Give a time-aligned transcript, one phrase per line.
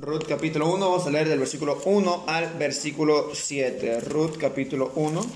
[0.00, 3.98] Ruth capítulo 1, vamos a leer del versículo 1 al versículo 7.
[4.02, 5.26] Ruth capítulo 1.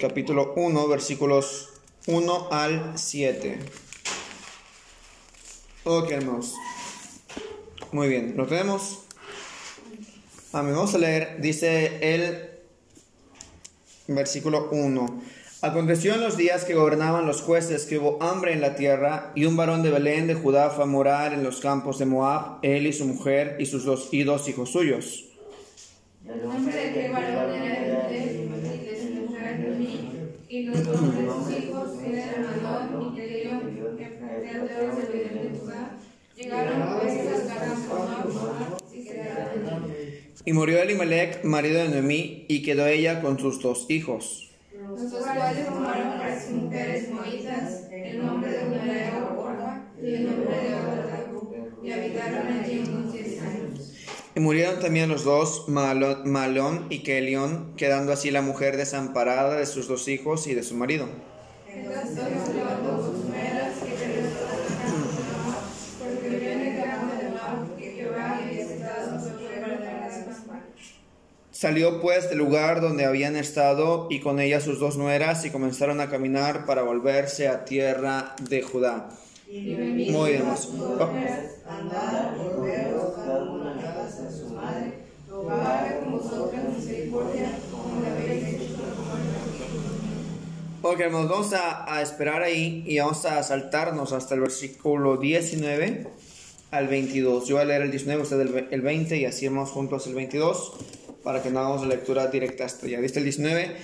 [0.00, 1.68] Capítulo 1, versículos
[2.06, 3.58] 1 al 7.
[5.84, 6.54] Ok, hermanos.
[7.92, 9.00] Muy bien, ¿lo tenemos?
[10.54, 10.74] Amén.
[10.74, 12.52] Vamos a leer, dice el
[14.06, 15.41] versículo 1.
[15.64, 19.44] Aconteció en los días que gobernaban los jueces que hubo hambre en la tierra, y
[19.44, 22.84] un varón de Belén de Judá fue a morar en los campos de Moab, él
[22.88, 25.26] y su mujer y sus dos, y dos hijos suyos.
[26.26, 26.92] Los nombres de sus
[31.56, 32.56] hijos eran
[34.96, 35.96] de Belén de Judá.
[36.36, 37.14] Llegaron pues
[37.88, 39.94] Moab, quedaron.
[40.44, 44.51] Y murió Elimelech, marido de Noemí, y quedó ella con sus dos hijos.
[44.92, 48.58] Los cuales tomaron para sus mujeres moitas el nombre de
[50.02, 50.72] y el nombre de
[51.82, 53.92] y habitaron allí unos diez años.
[54.34, 59.88] Y murieron también los dos, Malón y Kelión, quedando así la mujer desamparada de sus
[59.88, 61.08] dos hijos y de su marido.
[61.68, 62.18] Entonces
[71.62, 76.00] Salió pues del lugar donde habían estado y con ella sus dos nueras y comenzaron
[76.00, 79.10] a caminar para volverse a tierra de Judá.
[79.48, 80.44] Muy hecho
[80.98, 81.10] con
[90.82, 96.08] Ok, hermanos, vamos a, a esperar ahí y vamos a saltarnos hasta el versículo 19
[96.72, 97.46] al 22.
[97.46, 100.16] Yo voy a leer el 19, usted el, el 20 y así vamos juntos el
[100.16, 103.00] 22 para que no hagamos lectura directa hasta allá.
[103.00, 103.76] ¿Viste el 19?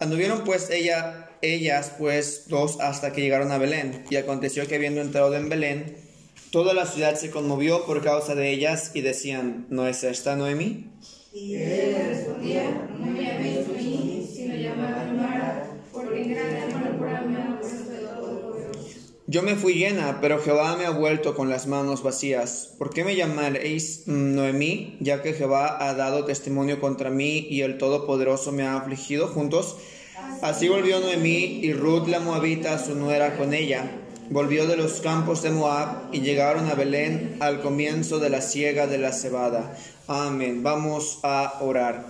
[0.00, 5.00] Anduvieron pues ella, ellas pues dos hasta que llegaron a Belén y aconteció que habiendo
[5.00, 5.96] entrado en Belén,
[6.50, 10.90] toda la ciudad se conmovió por causa de ellas y decían, ¿no es esta Noemi?
[11.32, 17.92] Y él le respondía, Noemí, sino llamadme Mara, porque en grande amargura me ha puesto
[17.92, 19.15] el Todopoderoso.
[19.28, 22.70] Yo me fui llena, pero Jehová me ha vuelto con las manos vacías.
[22.78, 27.62] ¿Por qué me llamaréis mm, Noemí, ya que Jehová ha dado testimonio contra mí y
[27.62, 29.78] el Todopoderoso me ha afligido juntos?
[30.42, 33.90] Así volvió Noemí y Ruth la Moabita, su nuera, con ella.
[34.30, 38.86] Volvió de los campos de Moab y llegaron a Belén al comienzo de la siega
[38.86, 39.76] de la cebada.
[40.06, 40.62] Amén.
[40.62, 42.06] Vamos a orar.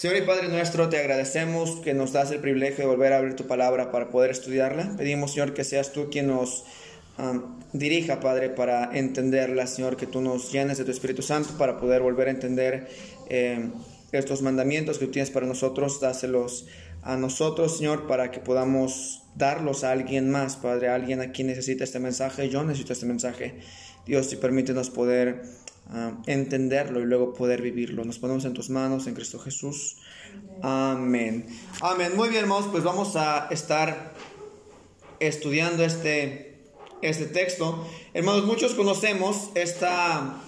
[0.00, 3.36] Señor y Padre nuestro, te agradecemos que nos das el privilegio de volver a abrir
[3.36, 4.94] tu palabra para poder estudiarla.
[4.96, 6.64] Pedimos, Señor, que seas tú quien nos
[7.74, 12.00] dirija, Padre, para entenderla, Señor, que tú nos llenes de tu Espíritu Santo para poder
[12.00, 12.88] volver a entender
[13.28, 13.68] eh,
[14.10, 16.00] estos mandamientos que tú tienes para nosotros.
[16.00, 16.66] Dáselos
[17.02, 21.48] a nosotros, Señor, para que podamos darlos a alguien más, Padre, a alguien a quien
[21.48, 22.48] necesita este mensaje.
[22.48, 23.56] Yo necesito este mensaje.
[24.06, 25.42] Dios, y permítenos poder
[25.90, 28.04] ah, entenderlo y luego poder vivirlo.
[28.04, 29.96] Nos ponemos en tus manos, en Cristo Jesús.
[30.62, 31.46] Amén.
[31.80, 32.12] Amén.
[32.16, 34.14] Muy bien, hermanos, pues vamos a estar
[35.20, 36.58] estudiando este,
[37.02, 37.86] este texto.
[38.14, 40.42] Hermanos, muchos conocemos esta,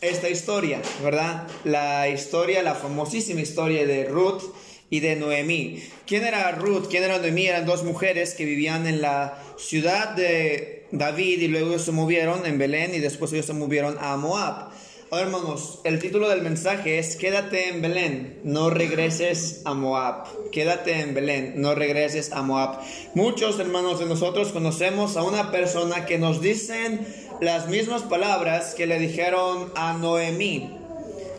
[0.00, 1.46] esta historia, ¿verdad?
[1.64, 4.42] La historia, la famosísima historia de Ruth
[4.90, 5.82] y de Noemí.
[6.06, 6.86] ¿Quién era Ruth?
[6.88, 7.46] ¿Quién era Noemí?
[7.46, 12.58] Eran dos mujeres que vivían en la ciudad de David y luego se movieron en
[12.58, 14.70] Belén y después ellos se movieron a Moab.
[15.18, 20.26] Hermanos, el título del mensaje es Quédate en Belén, no regreses a Moab.
[20.52, 22.80] Quédate en Belén, no regreses a Moab.
[23.14, 27.06] Muchos hermanos de nosotros conocemos a una persona que nos dicen
[27.40, 30.76] las mismas palabras que le dijeron a Noemí.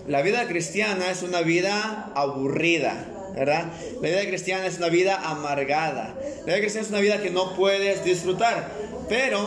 [0.07, 3.05] La vida cristiana es una vida aburrida,
[3.35, 3.71] ¿verdad?
[4.01, 6.15] La vida cristiana es una vida amargada.
[6.39, 8.71] La vida cristiana es una vida que no puedes disfrutar.
[9.07, 9.45] Pero,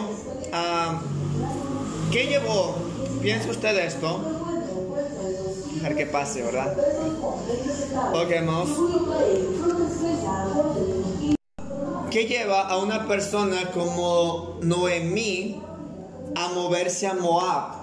[0.53, 1.03] ah,
[2.13, 2.90] ¿qué llevó?
[3.23, 4.21] Piensa usted esto.
[5.75, 6.77] Dejar que pase, ¿verdad?
[8.15, 8.69] Ok, hermanos.
[12.11, 15.61] ¿Qué lleva a una persona como Noemí
[16.35, 17.81] a moverse a Moab?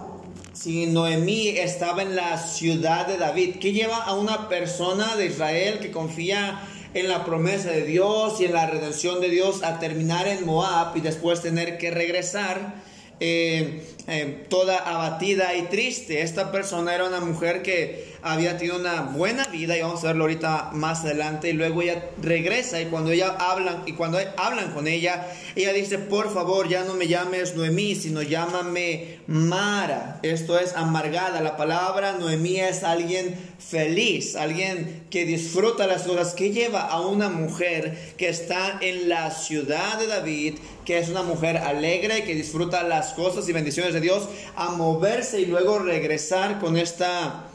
[0.54, 5.80] Si Noemí estaba en la ciudad de David, ¿qué lleva a una persona de Israel
[5.80, 6.60] que confía
[6.96, 10.98] en la promesa de Dios y en la redención de Dios a terminar en Moab
[10.98, 12.82] y después tener que regresar
[13.20, 16.22] eh, eh, toda abatida y triste?
[16.22, 20.24] Esta persona era una mujer que había tenido una buena vida y vamos a verlo
[20.24, 24.88] ahorita más adelante y luego ella regresa y cuando ella hablan y cuando hablan con
[24.88, 30.76] ella, ella dice, "Por favor, ya no me llames Noemí, sino llámame Mara." Esto es
[30.76, 31.42] amargada.
[31.42, 37.30] La palabra Noemí es alguien feliz, alguien que disfruta las cosas, que lleva a una
[37.30, 40.56] mujer que está en la ciudad de David,
[40.86, 45.46] que es una mujer alegre que disfruta las cosas y bendiciones Dios, a moverse y
[45.46, 47.46] luego regresar con esta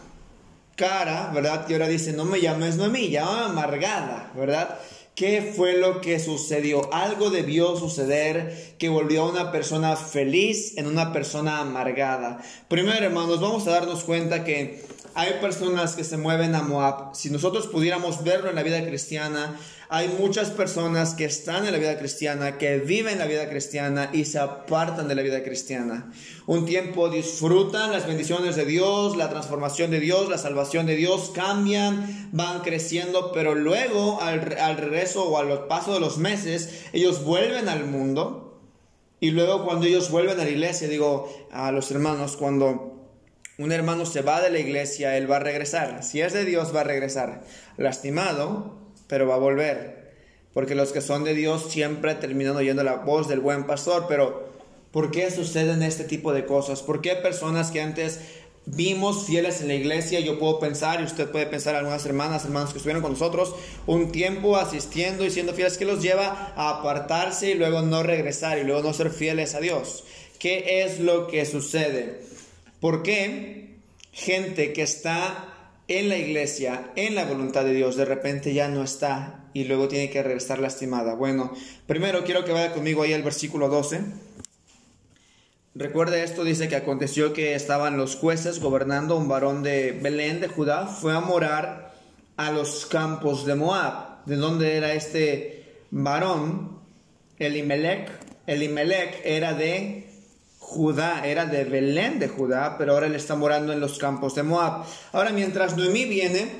[0.76, 1.66] cara, ¿verdad?
[1.68, 4.78] Y ahora dice, no me llames Noemí, llama amargada, ¿verdad?
[5.14, 6.92] ¿Qué fue lo que sucedió?
[6.92, 12.40] Algo debió suceder que volvió a una persona feliz en una persona amargada.
[12.68, 14.82] Primero, hermanos, vamos a darnos cuenta que
[15.14, 17.14] hay personas que se mueven a Moab.
[17.14, 21.78] Si nosotros pudiéramos verlo en la vida cristiana, hay muchas personas que están en la
[21.78, 26.10] vida cristiana, que viven la vida cristiana y se apartan de la vida cristiana.
[26.46, 31.30] Un tiempo disfrutan las bendiciones de Dios, la transformación de Dios, la salvación de Dios,
[31.34, 37.68] cambian, van creciendo, pero luego al, regreso o al paso de los meses, ellos vuelven
[37.68, 38.60] al mundo.
[39.20, 42.91] Y luego cuando ellos vuelven a la iglesia, digo a los hermanos, cuando
[43.58, 46.02] un hermano se va de la iglesia, él va a regresar.
[46.02, 47.42] Si es de Dios, va a regresar.
[47.76, 48.78] Lastimado,
[49.08, 50.12] pero va a volver.
[50.54, 54.06] Porque los que son de Dios siempre terminan oyendo la voz del buen pastor.
[54.08, 54.48] Pero,
[54.90, 56.82] ¿por qué suceden este tipo de cosas?
[56.82, 58.20] ¿Por qué personas que antes
[58.64, 62.70] vimos fieles en la iglesia, yo puedo pensar, y usted puede pensar algunas hermanas, hermanos
[62.70, 63.54] que estuvieron con nosotros,
[63.86, 68.58] un tiempo asistiendo y siendo fieles, que los lleva a apartarse y luego no regresar
[68.58, 70.04] y luego no ser fieles a Dios?
[70.38, 72.31] ¿Qué es lo que sucede?
[72.82, 73.76] ¿Por qué
[74.10, 75.54] gente que está
[75.86, 79.86] en la iglesia, en la voluntad de Dios, de repente ya no está y luego
[79.86, 81.14] tiene que regresar lastimada?
[81.14, 81.52] Bueno,
[81.86, 84.00] primero quiero que vaya conmigo ahí al versículo 12.
[85.76, 90.48] Recuerde esto, dice que aconteció que estaban los jueces gobernando, un varón de Belén, de
[90.48, 91.94] Judá, fue a morar
[92.36, 94.24] a los campos de Moab.
[94.26, 96.80] ¿De dónde era este varón?
[97.38, 98.10] Elimelech.
[98.48, 100.11] Elimelech era de
[100.72, 104.42] Judá, era de Belén de Judá, pero ahora él está morando en los campos de
[104.42, 104.84] Moab.
[105.12, 106.50] Ahora, mientras Noemí viene,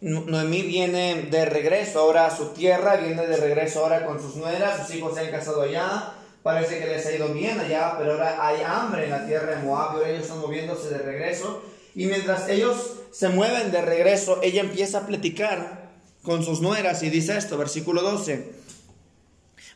[0.00, 4.86] Noemí viene de regreso ahora a su tierra, viene de regreso ahora con sus nueras,
[4.86, 6.12] sus hijos se han casado allá,
[6.42, 9.62] parece que les ha ido bien allá, pero ahora hay hambre en la tierra de
[9.62, 11.62] Moab y ahora ellos están moviéndose de regreso.
[11.94, 15.88] Y mientras ellos se mueven de regreso, ella empieza a platicar
[16.22, 18.67] con sus nueras y dice esto, versículo 12.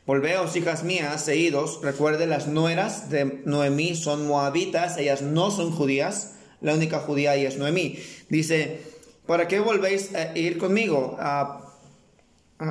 [0.05, 6.35] Volveos, hijas mías, seguidos, recuerde, las nueras de Noemí son moabitas, ellas no son judías,
[6.61, 8.01] la única judía ahí es Noemí.
[8.29, 8.81] Dice,
[9.27, 11.17] ¿para qué volvéis a ir conmigo?
[11.21, 11.63] a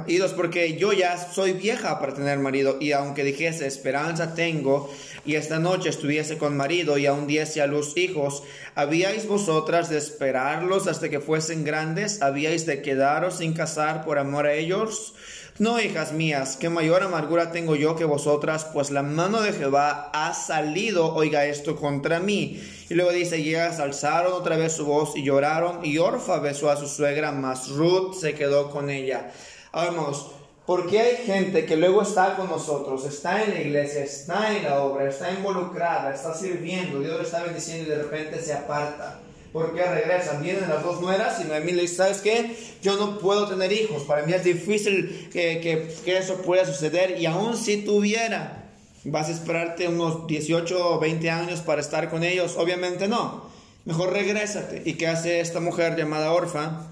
[0.07, 4.89] idos porque yo ya soy vieja para tener marido y aunque dijese esperanza tengo
[5.25, 8.43] y esta noche estuviese con marido y aún diese a luz hijos,
[8.75, 12.21] ¿habíais vosotras de esperarlos hasta que fuesen grandes?
[12.21, 15.13] ¿Habíais de quedaros sin casar por amor a ellos?
[15.61, 20.09] No, hijas mías, que mayor amargura tengo yo que vosotras, pues la mano de Jehová
[20.11, 22.59] ha salido, oiga esto, contra mí.
[22.89, 26.71] Y luego dice, y ellas alzaron otra vez su voz y lloraron, y Orfa besó
[26.71, 29.31] a su suegra, mas Ruth se quedó con ella.
[29.71, 30.31] Vamos,
[30.65, 34.81] porque hay gente que luego está con nosotros, está en la iglesia, está en la
[34.81, 39.19] obra, está involucrada, está sirviendo, Dios le está bendiciendo y de repente se aparta?
[39.51, 40.41] ¿Por qué regresan?
[40.41, 42.55] Vienen las dos nueras y Noemí le dice, ¿sabes qué?
[42.81, 44.03] Yo no puedo tener hijos.
[44.03, 47.19] Para mí es difícil que, que, que eso pueda suceder.
[47.19, 48.69] Y aún si tuviera,
[49.03, 52.55] ¿vas a esperarte unos 18 o 20 años para estar con ellos?
[52.57, 53.49] Obviamente no.
[53.83, 54.83] Mejor regrésate.
[54.85, 56.87] ¿Y qué hace esta mujer llamada Orfa?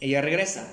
[0.00, 0.66] Ella regresa.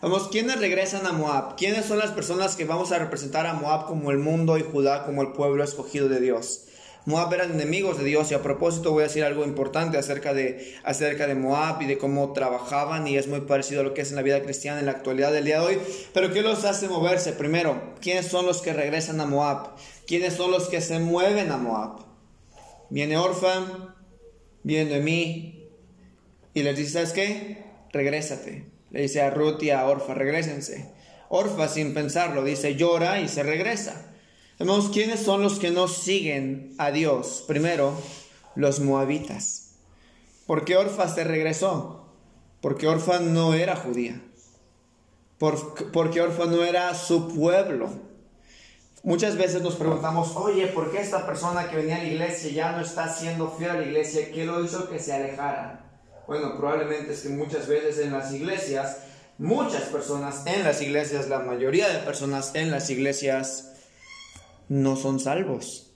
[0.00, 1.56] Vamos, ¿quiénes regresan a Moab?
[1.56, 5.04] ¿Quiénes son las personas que vamos a representar a Moab como el mundo y Judá
[5.04, 6.67] como el pueblo escogido de Dios?
[7.08, 10.76] Moab eran enemigos de Dios y a propósito voy a decir algo importante acerca de,
[10.84, 14.10] acerca de Moab y de cómo trabajaban y es muy parecido a lo que es
[14.10, 15.78] en la vida cristiana en la actualidad del día de hoy.
[16.12, 17.32] Pero ¿qué los hace moverse?
[17.32, 19.70] Primero, ¿quiénes son los que regresan a Moab?
[20.06, 22.00] ¿Quiénes son los que se mueven a Moab?
[22.90, 23.94] Viene Orfa,
[24.62, 25.66] viene mí
[26.52, 27.64] y les dice, ¿sabes qué?
[27.90, 28.66] Regrésate.
[28.90, 30.92] Le dice a Ruth y a Orfa, regresense.
[31.30, 34.08] Orfa sin pensarlo dice, llora y se regresa.
[34.60, 37.44] Hermanos, ¿quiénes son los que no siguen a Dios?
[37.46, 37.92] Primero,
[38.56, 39.76] los moabitas.
[40.48, 42.08] ¿Por qué Orfa se regresó?
[42.60, 44.20] Porque Orfa no era judía.
[45.38, 47.88] porque Orfa no era su pueblo.
[49.04, 52.72] Muchas veces nos preguntamos, oye, ¿por qué esta persona que venía a la iglesia ya
[52.72, 54.32] no está siendo fiel a la iglesia?
[54.32, 55.84] ¿Qué lo hizo que se alejara?
[56.26, 58.98] Bueno, probablemente es que muchas veces en las iglesias,
[59.38, 63.68] muchas personas en las iglesias, la mayoría de personas en las iglesias,
[64.68, 65.92] no son salvos.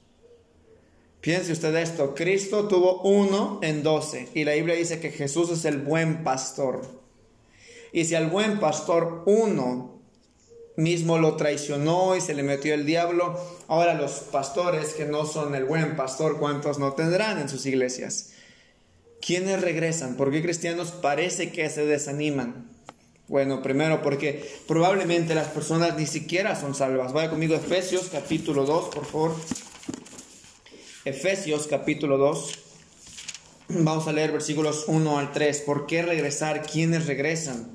[1.20, 5.64] Piense usted esto, Cristo tuvo uno en doce y la Biblia dice que Jesús es
[5.64, 6.82] el buen pastor.
[7.92, 10.00] Y si al buen pastor uno
[10.76, 13.38] mismo lo traicionó y se le metió el diablo,
[13.68, 18.32] ahora los pastores que no son el buen pastor, ¿cuántos no tendrán en sus iglesias?
[19.20, 20.16] ¿Quiénes regresan?
[20.16, 22.71] ¿Por qué cristianos parece que se desaniman?
[23.32, 27.14] Bueno, primero porque probablemente las personas ni siquiera son salvas.
[27.14, 29.34] Vaya conmigo a Efesios capítulo 2, por favor.
[31.06, 32.58] Efesios capítulo 2.
[33.70, 35.62] Vamos a leer versículos 1 al 3.
[35.62, 36.60] ¿Por qué regresar?
[36.60, 37.70] ¿Quiénes regresan?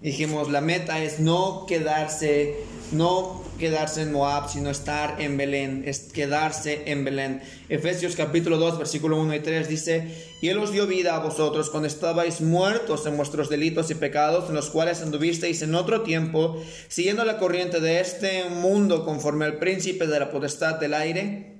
[0.00, 2.56] Dijimos, la meta es no quedarse,
[2.92, 7.42] no quedarse en Moab, sino estar en Belén, es quedarse en Belén.
[7.68, 11.70] Efesios capítulo 2, versículo 1 y 3 dice, y Él os dio vida a vosotros
[11.70, 16.60] cuando estabais muertos en vuestros delitos y pecados, en los cuales anduvisteis en otro tiempo,
[16.88, 21.52] siguiendo la corriente de este mundo conforme al príncipe de la potestad del aire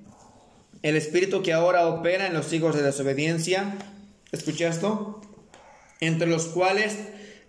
[0.83, 3.77] el espíritu que ahora opera en los hijos de desobediencia,
[4.33, 5.21] escucha esto,
[6.01, 6.97] entre los cuales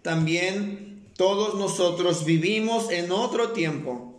[0.03, 4.14] también todos nosotros vivimos en otro tiempo,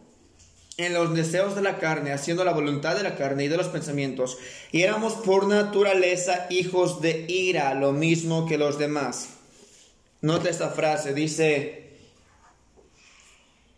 [0.77, 3.67] en los deseos de la carne, haciendo la voluntad de la carne y de los
[3.67, 4.37] pensamientos,
[4.71, 9.29] y éramos por naturaleza hijos de ira, lo mismo que los demás.
[10.21, 11.91] Nota esta frase, dice,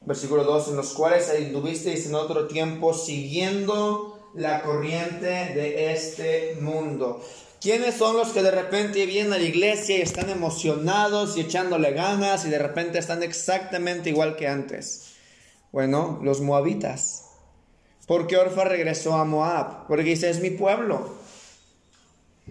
[0.01, 7.23] versículo 2, en los cuales anduvisteis en otro tiempo siguiendo la corriente de este mundo.
[7.59, 11.91] ¿Quiénes son los que de repente vienen a la iglesia y están emocionados y echándole
[11.91, 15.16] ganas y de repente están exactamente igual que antes?
[15.71, 17.25] Bueno, los moabitas.
[18.07, 19.87] ¿Por qué Orfa regresó a Moab?
[19.87, 21.15] Porque dice, es mi pueblo.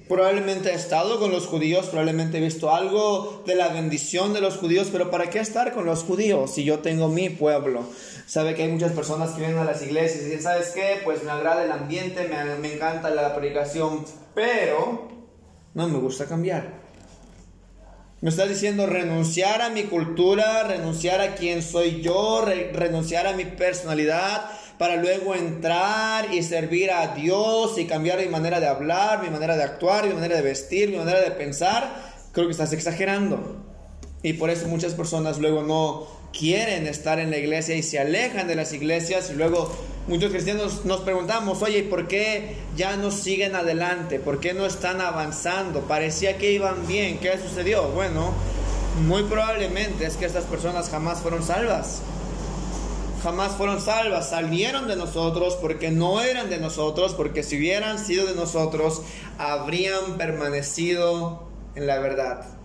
[0.09, 4.59] Probablemente he estado con los judíos, probablemente he visto algo de la bendición de los
[4.59, 7.83] judíos, pero ¿para qué estar con los judíos si yo tengo mi pueblo?
[8.27, 11.01] Sabe que hay muchas personas que vienen a las iglesias y dicen, ¿sabes qué?
[11.03, 12.29] Pues me agrada el ambiente,
[12.61, 14.05] me encanta la predicación,
[14.35, 15.09] pero
[15.73, 16.86] no me gusta cambiar.
[18.23, 22.43] Me está diciendo renunciar a mi cultura, renunciar a quien soy yo,
[22.73, 28.59] renunciar a mi personalidad, para luego entrar y servir a Dios y cambiar mi manera
[28.59, 32.47] de hablar, mi manera de actuar, mi manera de vestir, mi manera de pensar, creo
[32.47, 33.63] que estás exagerando.
[34.23, 38.47] Y por eso muchas personas luego no quieren estar en la iglesia y se alejan
[38.47, 39.71] de las iglesias y luego
[40.07, 44.21] muchos cristianos nos preguntamos, oye, ¿por qué ya no siguen adelante?
[44.21, 45.83] ¿Por qué no están avanzando?
[45.83, 47.89] Parecía que iban bien, ¿qué sucedió?
[47.89, 48.33] Bueno,
[49.07, 52.03] muy probablemente es que estas personas jamás fueron salvas
[53.23, 58.25] jamás fueron salvas, salieron de nosotros porque no eran de nosotros, porque si hubieran sido
[58.27, 59.03] de nosotros,
[59.37, 62.56] habrían permanecido en la verdad.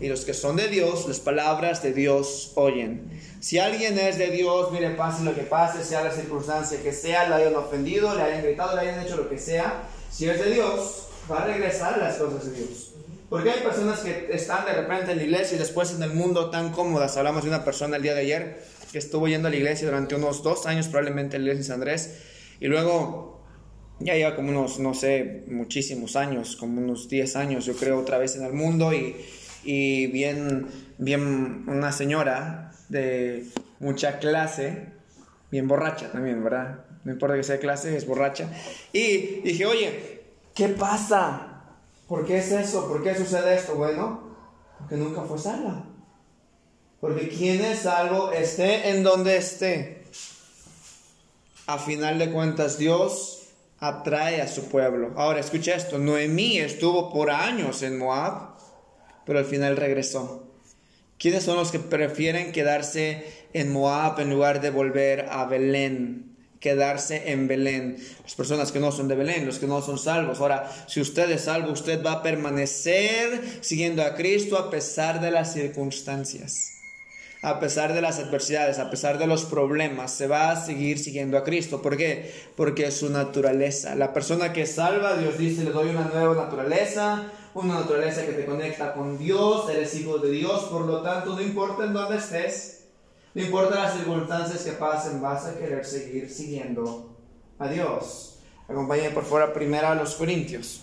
[0.00, 3.10] Y los que son de Dios, las palabras de Dios oyen.
[3.40, 7.28] Si alguien es de Dios, mire, pase lo que pase, sea la circunstancia que sea,
[7.28, 10.52] le hayan ofendido, le hayan gritado, le hayan hecho lo que sea, si es de
[10.52, 12.92] Dios, va a regresar a las cosas de Dios.
[13.28, 16.50] Porque hay personas que están de repente en la iglesia y después en el mundo
[16.50, 17.16] tan cómodas.
[17.16, 20.14] Hablamos de una persona el día de ayer que estuvo yendo a la iglesia durante
[20.14, 22.14] unos dos años, probablemente en la iglesia de San Andrés,
[22.60, 23.42] y luego
[23.98, 28.18] ya lleva como unos, no sé, muchísimos años, como unos 10 años, yo creo, otra
[28.18, 29.16] vez en el mundo, y,
[29.64, 30.68] y bien,
[30.98, 33.46] bien una señora de
[33.80, 34.88] mucha clase,
[35.50, 36.84] bien borracha también, ¿verdad?
[37.04, 38.48] No importa que sea clase, es borracha.
[38.92, 40.22] Y dije, oye,
[40.54, 41.64] ¿qué pasa?
[42.08, 42.88] ¿Por qué es eso?
[42.88, 43.74] ¿Por qué sucede esto?
[43.74, 44.36] Bueno,
[44.78, 45.84] porque nunca fue salva.
[47.00, 50.04] Porque quien es salvo, esté en donde esté.
[51.66, 55.12] A final de cuentas, Dios atrae a su pueblo.
[55.16, 55.98] Ahora, escucha esto.
[55.98, 58.53] Noemí estuvo por años en Moab,
[59.26, 60.44] pero al final regresó.
[61.18, 66.36] ¿Quiénes son los que prefieren quedarse en Moab en lugar de volver a Belén?
[66.60, 67.96] Quedarse en Belén.
[68.22, 70.40] Las personas que no son de Belén, los que no son salvos.
[70.40, 75.30] Ahora, si usted es salvo, usted va a permanecer siguiendo a Cristo a pesar de
[75.30, 76.74] las circunstancias
[77.44, 81.36] a pesar de las adversidades, a pesar de los problemas, se va a seguir siguiendo
[81.36, 81.82] a Cristo.
[81.82, 82.32] ¿Por qué?
[82.56, 83.94] Porque es su naturaleza.
[83.94, 88.44] La persona que salva, Dios dice, le doy una nueva naturaleza, una naturaleza que te
[88.44, 92.86] conecta con Dios, eres hijo de Dios, por lo tanto, no importa en dónde estés,
[93.32, 97.16] no importa las circunstancias que pasen, vas a querer seguir siguiendo
[97.58, 98.38] a Dios.
[98.68, 100.80] Acompáñenme por favor a primera a los Corintios,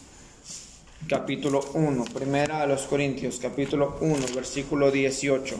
[1.07, 5.55] capítulo 1, primera a los Corintios, capítulo 1, versículo 18.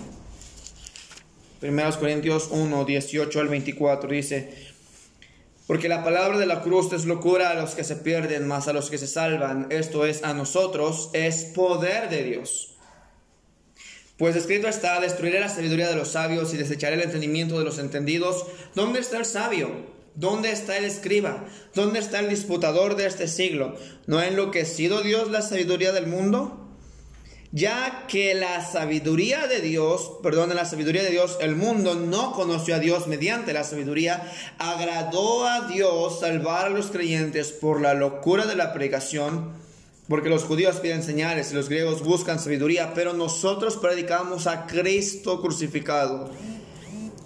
[1.60, 4.71] Primeros Corintios 1, 18 al 24 dice,
[5.72, 8.74] porque la palabra de la cruz es locura a los que se pierden, más a
[8.74, 12.76] los que se salvan, esto es a nosotros, es poder de Dios.
[14.18, 17.80] Pues escrito está, destruiré la sabiduría de los sabios y desecharé el entendimiento de los
[17.80, 18.48] entendidos.
[18.76, 19.70] ¿Dónde está el sabio?
[20.14, 21.46] ¿Dónde está el escriba?
[21.74, 23.78] ¿Dónde está el disputador de este siglo?
[24.08, 26.61] ¿No ha enloquecido Dios la sabiduría del mundo?
[27.54, 32.76] Ya que la sabiduría de Dios, perdón, la sabiduría de Dios, el mundo no conoció
[32.76, 38.46] a Dios mediante la sabiduría, agradó a Dios salvar a los creyentes por la locura
[38.46, 39.52] de la predicación,
[40.08, 45.42] porque los judíos piden señales y los griegos buscan sabiduría, pero nosotros predicamos a Cristo
[45.42, 46.32] crucificado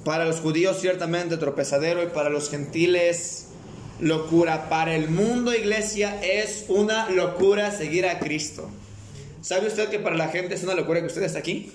[0.04, 3.50] para los judíos ciertamente tropezadero y para los gentiles
[4.00, 4.70] locura.
[4.70, 8.72] Para el mundo, iglesia, es una locura seguir a Cristo.
[9.46, 11.72] ¿Sabe usted que para la gente es una locura que usted esté aquí?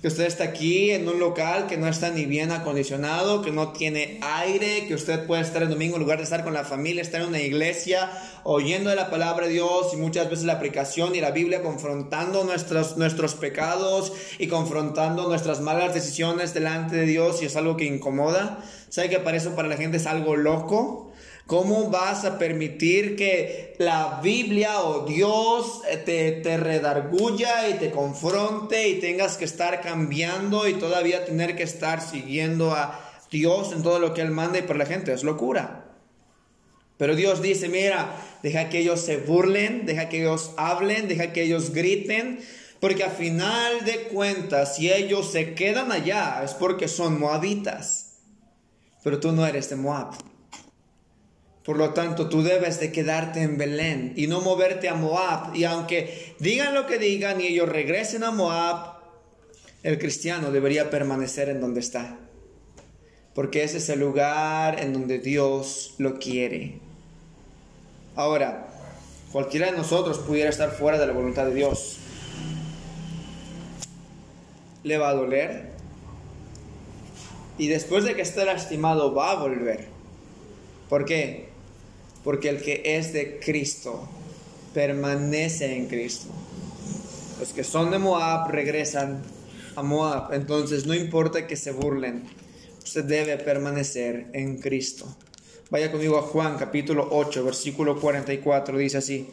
[0.00, 3.70] que usted está aquí en un local que no está ni bien acondicionado, que no
[3.70, 7.02] tiene aire, que usted puede estar el domingo en lugar de estar con la familia,
[7.02, 8.10] estar en una iglesia
[8.42, 12.42] oyendo de la palabra de Dios y muchas veces la aplicación y la Biblia confrontando
[12.42, 17.84] nuestros, nuestros pecados y confrontando nuestras malas decisiones delante de Dios y es algo que
[17.84, 18.58] incomoda.
[18.88, 21.11] ¿Sabe que para eso para la gente es algo loco?
[21.52, 27.90] ¿Cómo vas a permitir que la Biblia o Dios eh, te, te redarguya y te
[27.90, 32.98] confronte y tengas que estar cambiando y todavía tener que estar siguiendo a
[33.30, 35.12] Dios en todo lo que Él manda y por la gente?
[35.12, 35.92] Es locura.
[36.96, 41.42] Pero Dios dice, mira, deja que ellos se burlen, deja que ellos hablen, deja que
[41.42, 42.40] ellos griten,
[42.80, 48.20] porque a final de cuentas, si ellos se quedan allá, es porque son moabitas.
[49.04, 50.31] Pero tú no eres de Moab.
[51.64, 55.54] Por lo tanto, tú debes de quedarte en Belén y no moverte a Moab.
[55.54, 58.96] Y aunque digan lo que digan y ellos regresen a Moab,
[59.84, 62.18] el cristiano debería permanecer en donde está.
[63.34, 66.80] Porque ese es el lugar en donde Dios lo quiere.
[68.16, 68.68] Ahora,
[69.30, 71.98] cualquiera de nosotros pudiera estar fuera de la voluntad de Dios.
[74.82, 75.70] ¿Le va a doler?
[77.56, 79.86] Y después de que esté lastimado va a volver.
[80.88, 81.51] ¿Por qué?
[82.24, 84.08] Porque el que es de Cristo
[84.74, 86.28] permanece en Cristo.
[87.40, 89.22] Los que son de Moab regresan
[89.74, 92.24] a Moab, entonces no importa que se burlen,
[92.84, 95.06] usted debe permanecer en Cristo.
[95.70, 99.26] Vaya conmigo a Juan capítulo 8, versículo 44, dice así.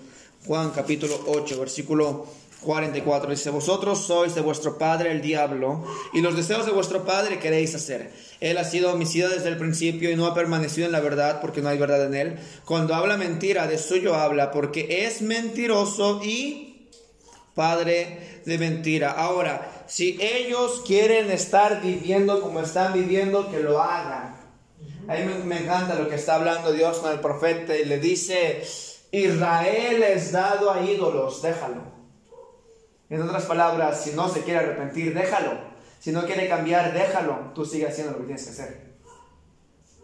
[0.45, 2.25] Juan capítulo 8, versículo
[2.61, 7.39] 44 dice, vosotros sois de vuestro padre el diablo y los deseos de vuestro padre
[7.39, 8.11] queréis hacer.
[8.41, 11.61] Él ha sido homicida desde el principio y no ha permanecido en la verdad porque
[11.61, 12.39] no hay verdad en él.
[12.65, 16.89] Cuando habla mentira, de suyo habla porque es mentiroso y
[17.55, 19.11] padre de mentira.
[19.11, 24.37] Ahora, si ellos quieren estar viviendo como están viviendo, que lo hagan.
[25.07, 28.63] A mí me, encanta lo que está hablando Dios con el profeta y le dice,
[29.11, 31.98] Israel es dado a ídolos, déjalo.
[33.09, 35.53] En otras palabras, si no se quiere arrepentir, déjalo.
[35.99, 37.51] Si no quiere cambiar, déjalo.
[37.55, 38.89] Tú sigue haciendo lo que tienes que hacer.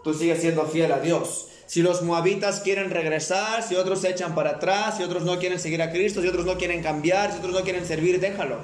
[0.03, 1.49] Tú sigues siendo fiel a Dios.
[1.67, 5.59] Si los moabitas quieren regresar, si otros se echan para atrás, si otros no quieren
[5.59, 8.57] seguir a Cristo, si otros no quieren cambiar, si otros no quieren servir, déjalo.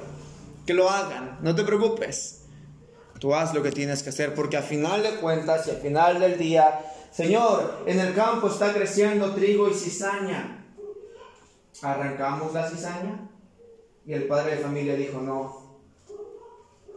[0.66, 1.38] Que lo hagan.
[1.42, 2.42] No te preocupes.
[3.18, 6.20] Tú haz lo que tienes que hacer porque al final de cuentas y al final
[6.20, 6.80] del día,
[7.12, 10.64] Señor, en el campo está creciendo trigo y cizaña.
[11.82, 13.31] ¿Arrancamos la cizaña?
[14.06, 15.80] Y el padre de familia dijo, no,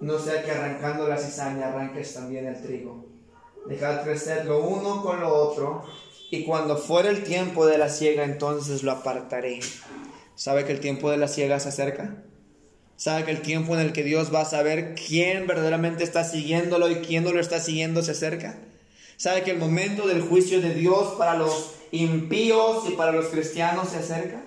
[0.02, 3.06] no sea que arrancando la cizaña arranques también el trigo.
[3.68, 5.84] Dejad crecer lo uno con lo otro,
[6.32, 9.60] y cuando fuera el tiempo de la siega, entonces lo apartaré.
[10.36, 12.24] ¿Sabe que el tiempo de la siega se acerca?
[12.98, 16.90] ¿Sabe que el tiempo en el que Dios va a saber quién verdaderamente está siguiéndolo
[16.90, 18.58] y quién no lo está siguiendo se acerca?
[19.18, 23.90] ¿Sabe que el momento del juicio de Dios para los impíos y para los cristianos
[23.90, 24.44] se acerca?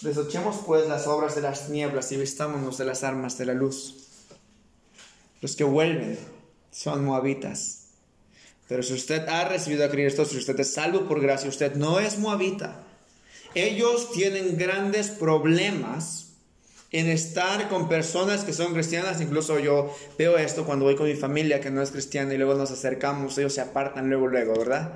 [0.00, 3.96] Desochemos pues las obras de las nieblas y vistámonos de las armas de la luz.
[5.40, 6.18] Los que vuelven
[6.70, 7.86] son moabitas.
[8.68, 11.98] Pero si usted ha recibido a Cristo, si usted es salvo por gracia, usted no
[11.98, 12.84] es moabita.
[13.54, 16.28] Ellos tienen grandes problemas
[16.92, 19.20] en estar con personas que son cristianas.
[19.20, 22.54] Incluso yo veo esto cuando voy con mi familia que no es cristiana y luego
[22.54, 24.92] nos acercamos, ellos se apartan luego, luego, ¿verdad?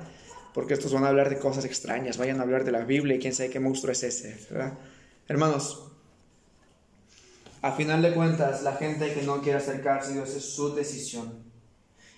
[0.53, 3.19] Porque estos van a hablar de cosas extrañas, vayan a hablar de la Biblia y
[3.19, 4.73] quién sabe qué monstruo es ese, ¿verdad?
[5.27, 5.83] Hermanos,
[7.61, 11.43] a final de cuentas, la gente que no quiere acercarse a Dios es su decisión.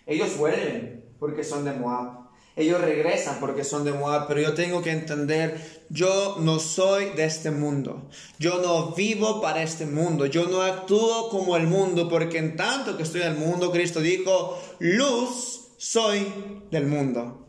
[0.07, 2.25] Ellos vuelven porque son de Moab.
[2.55, 7.25] Ellos regresan porque son de Moab, pero yo tengo que entender, yo no soy de
[7.25, 8.09] este mundo.
[8.39, 10.25] Yo no vivo para este mundo.
[10.25, 13.99] Yo no actúo como el mundo, porque en tanto que estoy en el mundo, Cristo
[13.99, 16.33] dijo, luz soy
[16.71, 17.45] del mundo.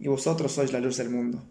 [0.00, 1.44] Y vosotros sois la luz del mundo.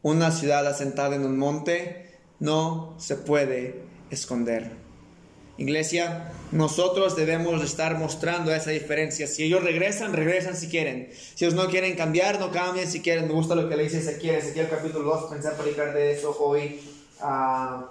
[0.00, 2.08] Una ciudad asentada en un monte
[2.40, 4.70] no se puede esconder.
[5.58, 9.26] Iglesia, nosotros debemos estar mostrando esa diferencia.
[9.26, 11.10] Si ellos regresan, regresan si quieren.
[11.12, 13.26] Si ellos no quieren cambiar, no cambien si quieren.
[13.26, 15.30] Me gusta lo que le dice Ezequiel, Ezequiel capítulo 2.
[15.30, 16.80] Pensé predicar de eso hoy
[17.20, 17.88] ah,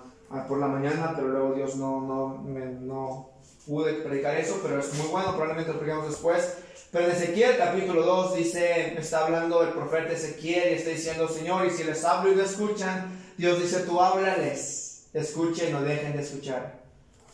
[0.48, 2.44] por la mañana, pero luego Dios no, no,
[2.82, 3.30] no
[3.66, 6.60] pude predicar eso, pero es muy bueno, probablemente lo predicamos después.
[6.90, 11.66] Pero en Ezequiel capítulo 2 dice, está hablando el profeta Ezequiel y está diciendo, Señor,
[11.66, 16.24] y si les hablo y no escuchan, Dios dice, tú háblales, escuchen no dejen de
[16.24, 16.78] escuchar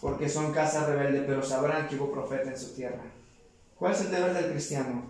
[0.04, 3.02] porque son casa rebelde, pero sabrán que hubo profeta en su tierra.
[3.80, 5.04] ¿Cuál es el deber del cristiano?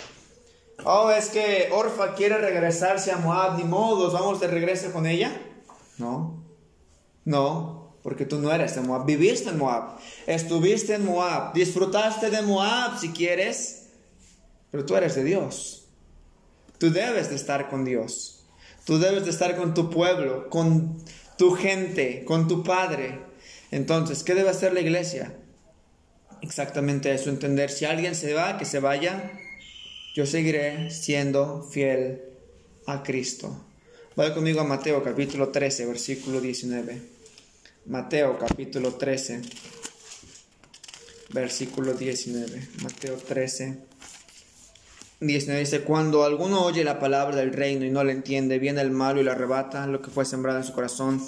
[0.86, 5.36] Oh, es que Orfa quiere regresarse a Moab, ni modos, vamos de regreso con ella.
[5.98, 6.44] No,
[7.26, 12.44] no, porque tú no eres de Moab, viviste en Moab, estuviste en Moab, disfrutaste de
[12.44, 13.88] Moab si quieres,
[14.70, 15.88] pero tú eres de Dios.
[16.78, 18.43] Tú debes de estar con Dios.
[18.86, 20.98] Tú debes de estar con tu pueblo, con
[21.38, 23.20] tu gente, con tu padre.
[23.72, 25.36] Entonces, ¿qué debe hacer la iglesia?
[26.42, 29.32] Exactamente eso, entender, si alguien se va, que se vaya,
[30.14, 32.22] yo seguiré siendo fiel
[32.86, 33.66] a Cristo.
[34.16, 37.02] Vaya conmigo a Mateo capítulo 13, versículo 19.
[37.86, 39.42] Mateo capítulo 13,
[41.30, 42.68] versículo 19.
[42.84, 43.78] Mateo 13,
[45.20, 48.92] 19 dice, cuando alguno oye la palabra del reino y no la entiende, viene el
[48.92, 51.22] malo y le arrebata lo que fue sembrado en su corazón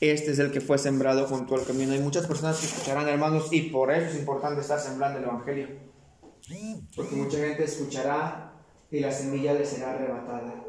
[0.00, 1.92] este es el que fue sembrado junto al camino.
[1.92, 5.68] Hay muchas personas que escucharán, hermanos, y por eso es importante estar sembrando el Evangelio.
[6.94, 8.52] Porque mucha gente escuchará
[8.90, 10.62] y la semilla le será arrebatada.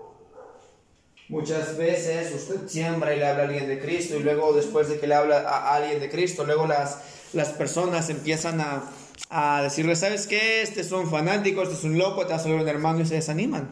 [1.28, 5.00] Muchas veces usted siembra y le habla a alguien de Cristo y luego después de
[5.00, 7.02] que le habla a alguien de Cristo, luego las,
[7.34, 8.84] las personas empiezan a,
[9.30, 10.62] a decirle, ¿sabes qué?
[10.62, 13.16] Este es un fanático, este es un loco, te va a un hermano y se
[13.16, 13.70] desaniman.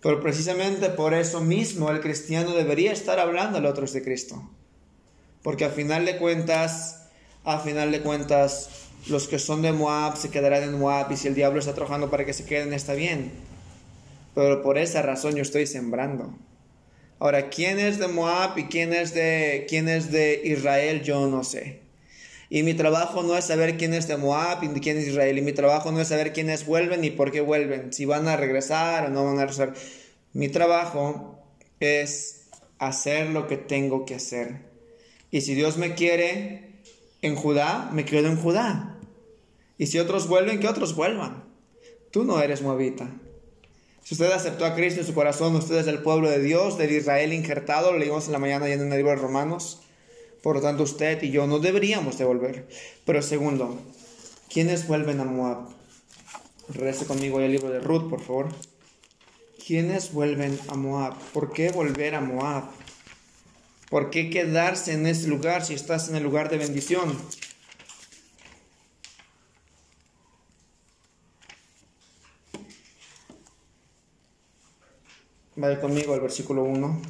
[0.00, 4.50] Pero precisamente por eso mismo el cristiano debería estar hablando a otros de Cristo.
[5.42, 7.08] Porque a final de cuentas,
[7.44, 8.68] a final de cuentas,
[9.08, 12.10] los que son de Moab se quedarán en Moab y si el diablo está trabajando
[12.10, 13.32] para que se queden está bien.
[14.34, 16.34] Pero por esa razón yo estoy sembrando.
[17.18, 21.02] Ahora, ¿quién es de Moab y quién de, quién es de Israel?
[21.02, 21.81] Yo no sé.
[22.54, 25.38] Y mi trabajo no es saber quién es de Moab y quién es Israel.
[25.38, 27.94] Y mi trabajo no es saber quiénes vuelven y por qué vuelven.
[27.94, 29.72] Si van a regresar o no van a regresar.
[30.34, 31.38] Mi trabajo
[31.80, 32.42] es
[32.78, 34.66] hacer lo que tengo que hacer.
[35.30, 36.82] Y si Dios me quiere
[37.22, 38.98] en Judá, me quedo en Judá.
[39.78, 41.44] Y si otros vuelven, que otros vuelvan.
[42.10, 43.08] Tú no eres moabita.
[44.02, 46.92] Si usted aceptó a Cristo en su corazón, usted es del pueblo de Dios, del
[46.92, 49.81] Israel injertado, lo leímos en la mañana ya en el libro de Romanos.
[50.42, 52.68] Por lo tanto, usted y yo no deberíamos devolver.
[53.04, 53.78] Pero segundo,
[54.52, 55.68] ¿quiénes vuelven a Moab?
[56.68, 58.48] Regrese conmigo el libro de Ruth, por favor.
[59.64, 61.14] ¿Quiénes vuelven a Moab?
[61.32, 62.64] ¿Por qué volver a Moab?
[63.88, 67.16] ¿Por qué quedarse en ese lugar si estás en el lugar de bendición?
[75.54, 77.02] Vaya conmigo al versículo 1.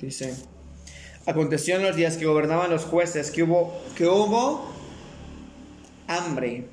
[0.00, 0.36] Dice,
[1.24, 4.68] aconteció en los días que gobernaban los jueces que hubo, que hubo
[6.06, 6.68] hambre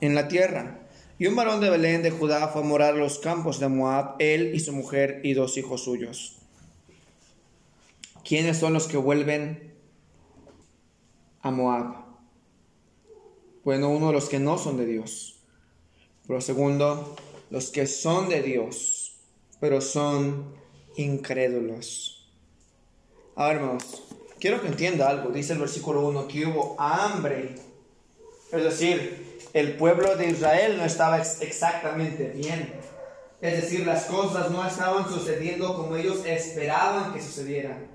[0.00, 0.80] en la tierra.
[1.18, 4.16] Y un varón de Belén de Judá fue a morar a los campos de Moab,
[4.18, 6.38] él y su mujer y dos hijos suyos.
[8.24, 9.74] ¿Quiénes son los que vuelven
[11.42, 12.04] a Moab?
[13.64, 15.40] Bueno, uno, los que no son de Dios.
[16.26, 17.16] Pero segundo,
[17.50, 19.16] los que son de Dios,
[19.60, 20.57] pero son
[21.02, 22.28] incrédulos.
[23.36, 24.02] Ahora, hermanos,
[24.40, 25.30] quiero que entienda algo.
[25.30, 27.54] Dice el versículo 1 que hubo hambre.
[28.50, 32.72] Es decir, el pueblo de Israel no estaba exactamente bien.
[33.40, 37.86] Es decir, las cosas no estaban sucediendo como ellos esperaban que sucedieran.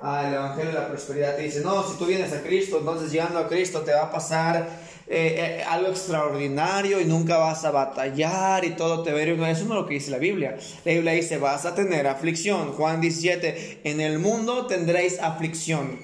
[0.00, 3.12] Ah, el Evangelio de la Prosperidad te dice, no, si tú vienes a Cristo, entonces
[3.12, 4.68] llegando a Cristo te va a pasar
[5.14, 9.50] eh, eh, algo extraordinario y nunca vas a batallar y todo te verá.
[9.50, 10.56] Eso no es lo que dice la Biblia.
[10.86, 12.72] La Biblia dice, vas a tener aflicción.
[12.72, 16.00] Juan 17, en el mundo tendréis aflicción.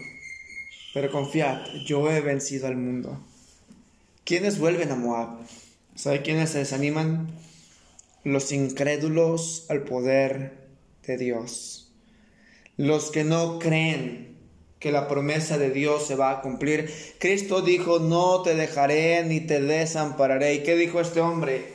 [0.92, 3.18] Pero confiad, yo he vencido al mundo.
[4.24, 5.38] ¿Quiénes vuelven a Moab?
[5.94, 7.28] ¿Sabe quiénes se desaniman?
[8.24, 10.68] Los incrédulos al poder
[11.06, 11.90] de Dios.
[12.76, 14.27] Los que no creen
[14.78, 16.92] que la promesa de Dios se va a cumplir.
[17.18, 20.54] Cristo dijo, no te dejaré ni te desampararé.
[20.54, 21.72] ¿Y qué dijo este hombre?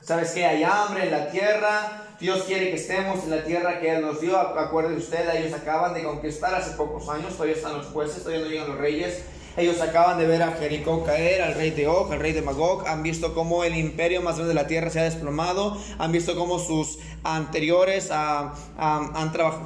[0.00, 2.02] ¿Sabes que Hay hambre en la tierra.
[2.20, 4.38] Dios quiere que estemos en la tierra que Él nos dio.
[4.38, 7.32] Acuérdense usted, ellos acaban de conquistar hace pocos años.
[7.32, 9.22] Todavía están los jueces, todavía no llegan los reyes.
[9.56, 12.86] Ellos acaban de ver a Jericó caer, al rey de Og, al rey de Magog,
[12.86, 16.36] han visto cómo el imperio más grande de la tierra se ha desplomado, han visto
[16.36, 18.52] cómo sus anteriores han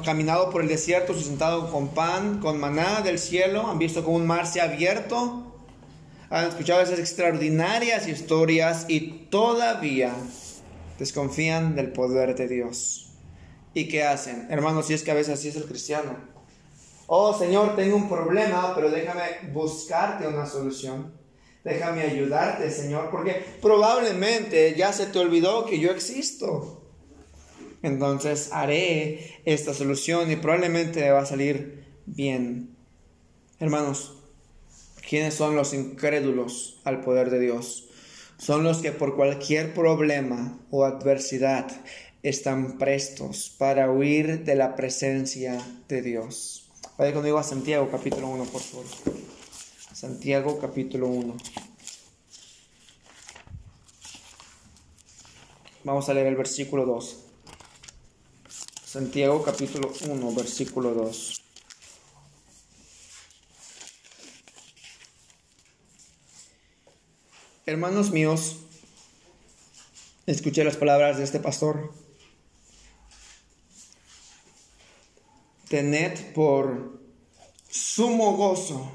[0.05, 4.29] caminado por el desierto sustentado con pan, con maná del cielo, han visto cómo un
[4.29, 5.43] mar se ha abierto,
[6.31, 10.15] han escuchado esas extraordinarias historias y todavía
[11.01, 13.09] desconfían del poder de Dios.
[13.75, 14.47] ¿Y qué hacen?
[14.51, 16.30] Hermanos, si es que a veces así es el cristiano.
[17.13, 21.13] Oh Señor, tengo un problema, pero déjame buscarte una solución.
[21.65, 26.85] Déjame ayudarte, Señor, porque probablemente ya se te olvidó que yo existo.
[27.83, 32.77] Entonces haré esta solución y probablemente va a salir bien.
[33.59, 34.23] Hermanos,
[35.09, 37.89] ¿quiénes son los incrédulos al poder de Dios?
[38.39, 41.73] Son los que por cualquier problema o adversidad
[42.23, 46.60] están prestos para huir de la presencia de Dios.
[47.01, 48.85] Vaya conmigo a Santiago capítulo 1, por favor.
[49.95, 51.35] Santiago capítulo 1.
[55.85, 57.17] Vamos a leer el versículo 2.
[58.85, 61.43] Santiago capítulo 1, versículo 2.
[67.65, 68.57] Hermanos míos,
[70.27, 72.10] escuché las palabras de este pastor.
[75.71, 76.99] Tened por
[77.69, 78.91] sumo gozo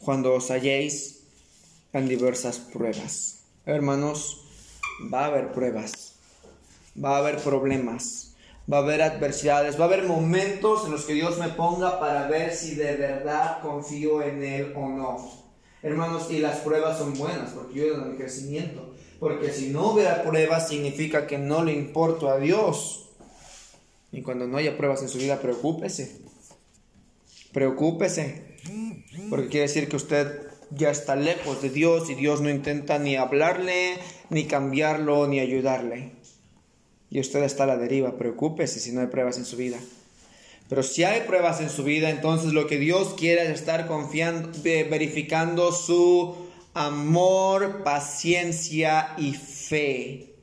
[0.00, 1.24] cuando os halléis
[1.92, 3.42] en diversas pruebas.
[3.66, 4.46] Hermanos,
[5.12, 6.14] va a haber pruebas,
[6.96, 8.34] va a haber problemas,
[8.72, 12.28] va a haber adversidades, va a haber momentos en los que Dios me ponga para
[12.28, 15.30] ver si de verdad confío en Él o no.
[15.82, 18.94] Hermanos, y las pruebas son buenas porque ayudan a mi crecimiento.
[19.20, 23.05] Porque si no hubiera pruebas significa que no le importo a Dios.
[24.12, 26.18] Y cuando no haya pruebas en su vida, preocúpese.
[27.52, 28.56] Preocúpese.
[29.30, 33.16] Porque quiere decir que usted ya está lejos de Dios y Dios no intenta ni
[33.16, 33.94] hablarle,
[34.30, 36.12] ni cambiarlo, ni ayudarle.
[37.10, 38.18] Y usted está a la deriva.
[38.18, 39.78] Preocúpese si no hay pruebas en su vida.
[40.68, 44.50] Pero si hay pruebas en su vida, entonces lo que Dios quiere es estar confiando,
[44.62, 46.34] verificando su
[46.74, 50.35] amor, paciencia y fe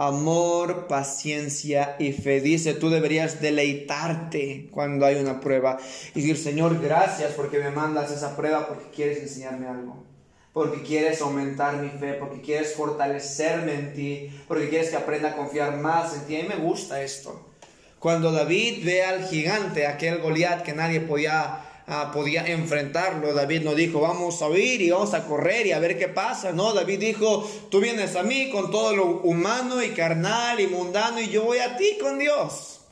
[0.00, 2.40] amor, paciencia y fe.
[2.40, 5.76] Dice, tú deberías deleitarte cuando hay una prueba
[6.14, 10.02] y decir, Señor, gracias porque me mandas esa prueba porque quieres enseñarme algo.
[10.54, 15.36] Porque quieres aumentar mi fe, porque quieres fortalecerme en ti, porque quieres que aprenda a
[15.36, 16.36] confiar más en ti.
[16.36, 17.46] A mí me gusta esto.
[17.98, 23.34] Cuando David ve al gigante, aquel Goliat que nadie podía Ah, podía enfrentarlo.
[23.34, 26.52] David no dijo, vamos a huir y vamos a correr y a ver qué pasa.
[26.52, 31.20] No, David dijo, tú vienes a mí con todo lo humano y carnal y mundano
[31.20, 32.82] y yo voy a ti con Dios.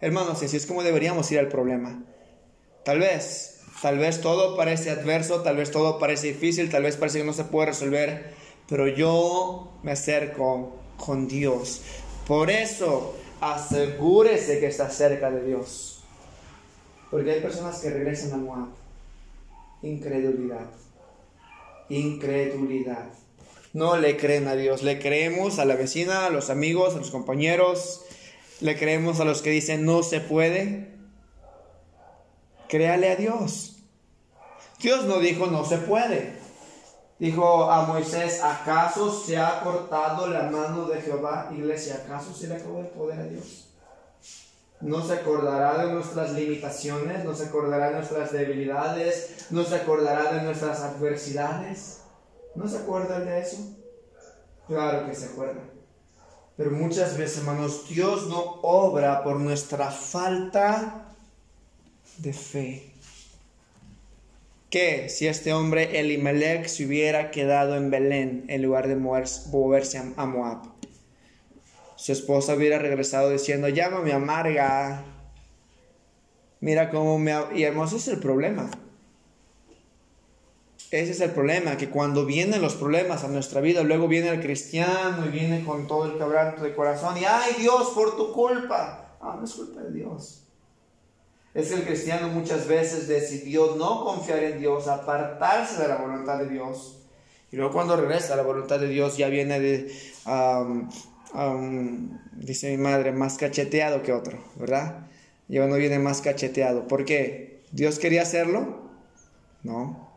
[0.00, 2.02] Hermanos, así es como deberíamos ir al problema.
[2.84, 7.18] Tal vez, tal vez todo parece adverso, tal vez todo parece difícil, tal vez parece
[7.18, 8.34] que no se puede resolver,
[8.68, 11.82] pero yo me acerco con Dios.
[12.26, 15.95] Por eso, asegúrese que está cerca de Dios.
[17.10, 18.68] Porque hay personas que regresan a Moab.
[19.82, 20.66] Incredulidad.
[21.88, 23.06] Incredulidad.
[23.72, 24.82] No le creen a Dios.
[24.82, 28.02] Le creemos a la vecina, a los amigos, a los compañeros.
[28.60, 30.96] Le creemos a los que dicen no se puede.
[32.68, 33.76] Créale a Dios.
[34.80, 36.32] Dios no dijo no se puede.
[37.18, 41.50] Dijo a Moisés, ¿acaso se ha cortado la mano de Jehová?
[41.56, 43.65] Iglesia, ¿acaso se le acabó el poder a Dios?
[44.80, 50.32] No se acordará de nuestras limitaciones, no se acordará de nuestras debilidades, no se acordará
[50.32, 52.00] de nuestras adversidades.
[52.54, 53.58] ¿No se acuerdan de eso?
[54.66, 55.70] Claro que se acuerdan.
[56.56, 61.06] Pero muchas veces, hermanos, Dios no obra por nuestra falta
[62.18, 62.92] de fe.
[64.70, 70.26] ¿Qué si este hombre Elimelech se hubiera quedado en Belén en lugar de moverse a
[70.26, 70.75] Moab?
[71.96, 75.04] Su esposa hubiera regresado diciendo, llámame amarga.
[76.60, 77.34] Mira cómo me...
[77.54, 78.70] Y hermoso es el problema.
[80.90, 84.40] Ese es el problema, que cuando vienen los problemas a nuestra vida, luego viene el
[84.40, 89.16] cristiano y viene con todo el quebranto de corazón y, ay Dios, por tu culpa.
[89.20, 90.44] Ah, no es culpa de Dios.
[91.54, 96.38] Es que el cristiano muchas veces decidió no confiar en Dios, apartarse de la voluntad
[96.38, 96.98] de Dios.
[97.50, 99.92] Y luego cuando regresa a la voluntad de Dios ya viene de,
[102.32, 105.06] dice mi madre, más cacheteado que otro, ¿verdad?
[105.48, 106.88] Y uno viene más cacheteado.
[106.88, 107.62] ¿Por qué?
[107.72, 108.90] ¿Dios quería hacerlo?
[109.62, 110.10] No.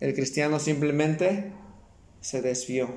[0.00, 1.52] El cristiano simplemente
[2.20, 2.88] se desvió.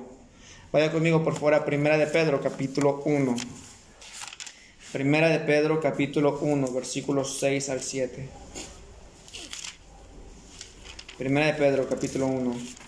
[0.72, 3.36] Vaya conmigo por fuera, Primera de Pedro, capítulo 1.
[4.92, 8.28] Primera de Pedro, capítulo 1, versículos 6 al 7.
[11.18, 12.85] Primera de Pedro, capítulo 1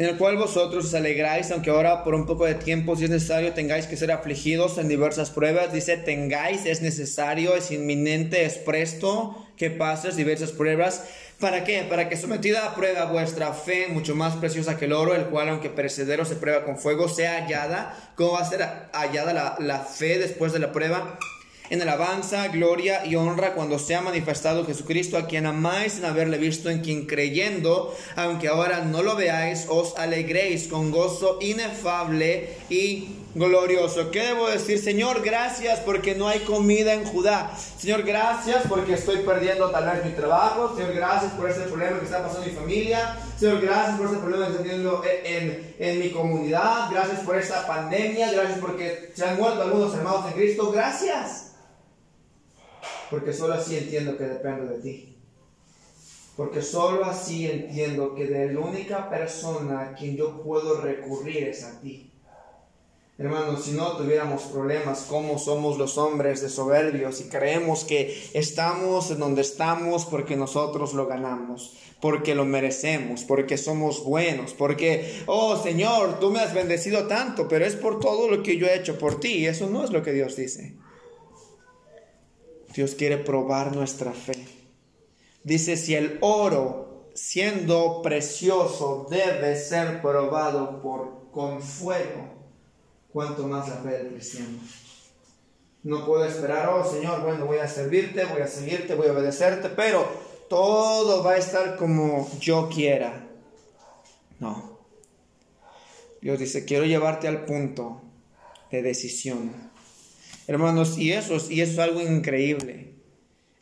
[0.00, 3.10] en el cual vosotros os alegráis, aunque ahora por un poco de tiempo, si es
[3.10, 5.74] necesario, tengáis que ser afligidos en diversas pruebas.
[5.74, 11.04] Dice, tengáis, es necesario, es inminente, es presto que pases diversas pruebas.
[11.38, 11.82] ¿Para qué?
[11.82, 15.50] Para que sometida a prueba vuestra fe, mucho más preciosa que el oro, el cual
[15.50, 17.94] aunque perecedero se prueba con fuego, sea hallada.
[18.14, 21.18] ¿Cómo va a ser hallada la, la fe después de la prueba?
[21.70, 26.68] En alabanza, gloria y honra cuando sea manifestado Jesucristo, a quien amáis en haberle visto,
[26.68, 34.10] en quien creyendo, aunque ahora no lo veáis, os alegréis con gozo inefable y glorioso.
[34.10, 34.80] ¿Qué debo decir?
[34.80, 37.52] Señor, gracias porque no hay comida en Judá.
[37.78, 40.74] Señor, gracias porque estoy perdiendo tal vez mi trabajo.
[40.74, 43.16] Señor, gracias por ese problema que está pasando en mi familia.
[43.38, 46.90] Señor, gracias por ese problema que está teniendo en, en mi comunidad.
[46.90, 48.32] Gracias por esta pandemia.
[48.32, 50.72] Gracias porque se han muerto algunos hermanos en Cristo.
[50.72, 51.50] Gracias
[53.10, 55.16] porque solo así entiendo que dependo de ti.
[56.36, 61.64] Porque solo así entiendo que de la única persona a quien yo puedo recurrir es
[61.64, 62.10] a ti.
[63.18, 69.10] Hermanos, si no tuviéramos problemas, como somos los hombres de soberbios y creemos que estamos
[69.10, 75.62] en donde estamos porque nosotros lo ganamos, porque lo merecemos, porque somos buenos, porque, oh
[75.62, 78.98] Señor, tú me has bendecido tanto, pero es por todo lo que yo he hecho
[78.98, 79.44] por ti.
[79.44, 80.76] Eso no es lo que Dios dice.
[82.74, 84.46] Dios quiere probar nuestra fe.
[85.42, 92.34] Dice, si el oro, siendo precioso, debe ser probado por, con fuego,
[93.12, 94.58] ¿cuánto más la fe del cristiano?
[95.82, 99.70] No puedo esperar, oh Señor, bueno, voy a servirte, voy a seguirte, voy a obedecerte,
[99.70, 100.06] pero
[100.48, 103.26] todo va a estar como yo quiera.
[104.38, 104.78] No.
[106.20, 108.02] Dios dice, quiero llevarte al punto
[108.70, 109.69] de decisión
[110.46, 112.94] Hermanos, y eso, y eso es algo increíble.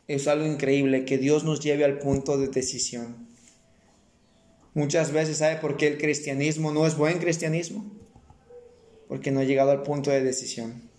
[0.07, 3.27] Es algo increíble que Dios nos lleve al punto de decisión.
[4.73, 7.85] Muchas veces, ¿sabe por qué el cristianismo no es buen cristianismo?
[9.07, 10.89] Porque no ha llegado al punto de decisión.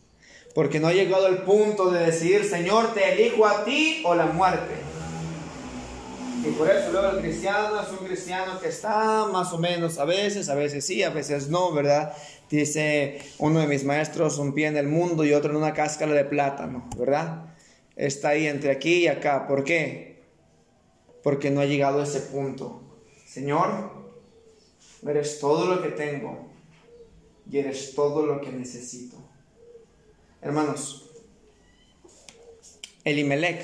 [0.55, 4.27] Porque no ha llegado al punto de decir, Señor, te elijo a ti o la
[4.27, 4.75] muerte.
[6.45, 10.05] Y por eso luego el cristiano es un cristiano que está más o menos, a
[10.05, 12.13] veces, a veces sí, a veces no, ¿verdad?
[12.51, 16.13] Dice uno de mis maestros, un pie en el mundo y otro en una cáscara
[16.13, 17.55] de plátano, ¿verdad?
[17.95, 19.47] Está ahí entre aquí y acá.
[19.47, 20.25] ¿Por qué?
[21.23, 22.83] Porque no ha llegado a ese punto.
[23.25, 23.93] Señor,
[25.07, 26.51] eres todo lo que tengo
[27.49, 29.17] y eres todo lo que necesito.
[30.43, 31.09] Hermanos,
[33.05, 33.63] Elimelech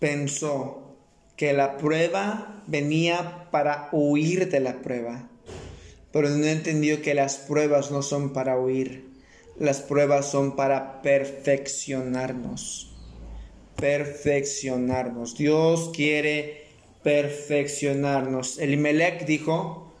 [0.00, 0.96] pensó
[1.36, 5.30] que la prueba venía para huir de la prueba
[6.14, 9.10] pero no entendió que las pruebas no son para huir,
[9.58, 12.94] las pruebas son para perfeccionarnos,
[13.74, 15.36] perfeccionarnos.
[15.36, 16.68] Dios quiere
[17.02, 18.60] perfeccionarnos.
[18.60, 19.92] Elimelech dijo,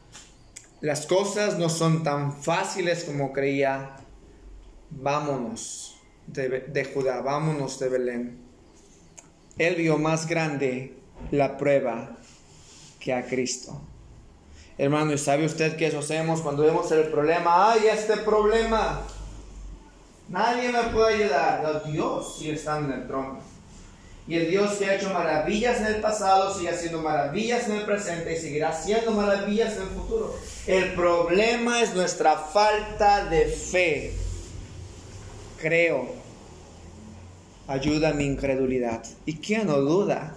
[0.80, 3.96] las cosas no son tan fáciles como creía,
[4.90, 8.38] vámonos de, de Judá, vámonos de Belén.
[9.58, 10.94] Él vio más grande
[11.32, 12.18] la prueba
[13.00, 13.82] que a Cristo.
[14.76, 17.72] Hermano, ¿y sabe usted qué hacemos cuando vemos el problema?
[17.72, 19.02] ¡Ay, este problema!
[20.28, 21.82] Nadie me puede ayudar.
[21.84, 23.38] Dios sigue estando en el trono.
[24.26, 27.84] Y el Dios que ha hecho maravillas en el pasado sigue haciendo maravillas en el
[27.84, 30.34] presente y seguirá haciendo maravillas en el futuro.
[30.66, 34.14] El problema es nuestra falta de fe.
[35.60, 36.08] Creo.
[37.68, 39.04] Ayuda a mi incredulidad.
[39.26, 40.34] ¿Y quién no duda?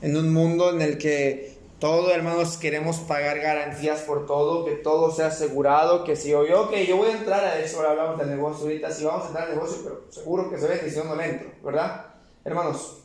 [0.00, 5.10] En un mundo en el que todo, hermanos, queremos pagar garantías por todo, que todo
[5.10, 8.30] sea asegurado, que si yo, ok, yo voy a entrar a eso, ahora hablamos del
[8.30, 11.46] negocio ahorita, si vamos a entrar al negocio, pero seguro que se ve no lento,
[11.62, 12.06] ¿verdad?
[12.44, 13.02] Hermanos,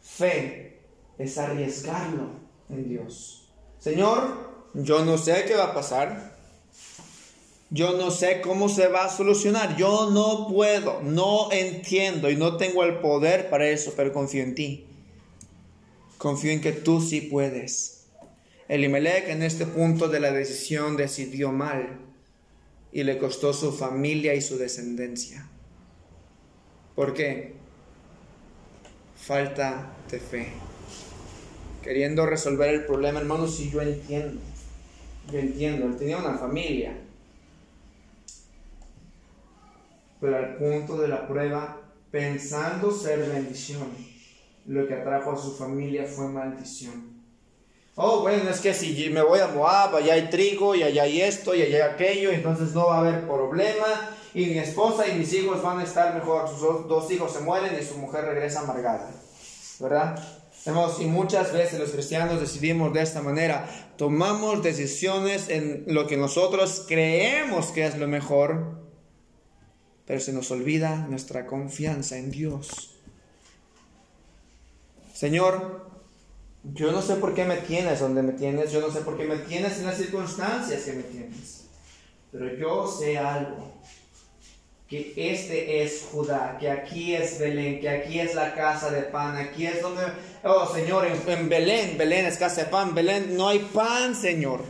[0.00, 0.80] fe
[1.18, 2.28] es arriesgarlo
[2.70, 3.50] en Dios.
[3.78, 4.22] Señor,
[4.72, 6.32] yo no sé qué va a pasar,
[7.68, 12.56] yo no sé cómo se va a solucionar, yo no puedo, no entiendo y no
[12.56, 14.86] tengo el poder para eso, pero confío en ti.
[16.22, 18.06] Confío en que tú sí puedes.
[18.68, 21.98] Elimelech en este punto de la decisión decidió mal
[22.92, 25.48] y le costó su familia y su descendencia.
[26.94, 27.54] ¿Por qué?
[29.16, 30.52] Falta de fe.
[31.82, 34.40] Queriendo resolver el problema, hermanos, si yo entiendo.
[35.32, 36.96] Yo entiendo, él tenía una familia.
[40.20, 41.80] Pero al punto de la prueba,
[42.12, 44.12] pensando ser bendición
[44.66, 47.12] lo que atrajo a su familia fue maldición.
[47.94, 51.20] Oh, bueno, es que si me voy a Moab, allá hay trigo y allá hay
[51.20, 55.18] esto y allá hay aquello, entonces no va a haber problema y mi esposa y
[55.18, 56.48] mis hijos van a estar mejor.
[56.48, 59.10] Sus dos hijos se mueren y su mujer regresa amargada.
[59.78, 60.18] ¿Verdad?
[61.00, 63.68] y muchas veces los cristianos decidimos de esta manera.
[63.96, 68.80] Tomamos decisiones en lo que nosotros creemos que es lo mejor,
[70.06, 72.91] pero se nos olvida nuestra confianza en Dios.
[75.22, 75.86] Señor,
[76.64, 79.22] yo no sé por qué me tienes donde me tienes, yo no sé por qué
[79.22, 81.66] me tienes en las circunstancias que me tienes,
[82.32, 83.72] pero yo sé algo
[84.88, 89.36] que este es Judá, que aquí es Belén, que aquí es la casa de pan,
[89.36, 90.02] aquí es donde,
[90.42, 94.64] oh Señor, en, Belén, Belén es casa de pan, Belén no hay pan, Señor.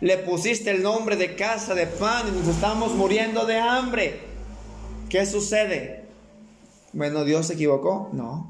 [0.00, 4.20] Le pusiste el nombre de casa de pan y nos estamos muriendo de hambre.
[5.10, 6.06] ¿Qué sucede?
[6.94, 8.08] Bueno, ¿Dios se equivocó?
[8.14, 8.49] No.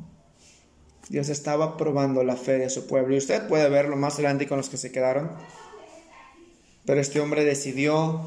[1.11, 3.15] Dios estaba probando la fe de su pueblo.
[3.15, 5.33] Y usted puede verlo más adelante con los que se quedaron.
[6.87, 8.23] Pero este hombre decidió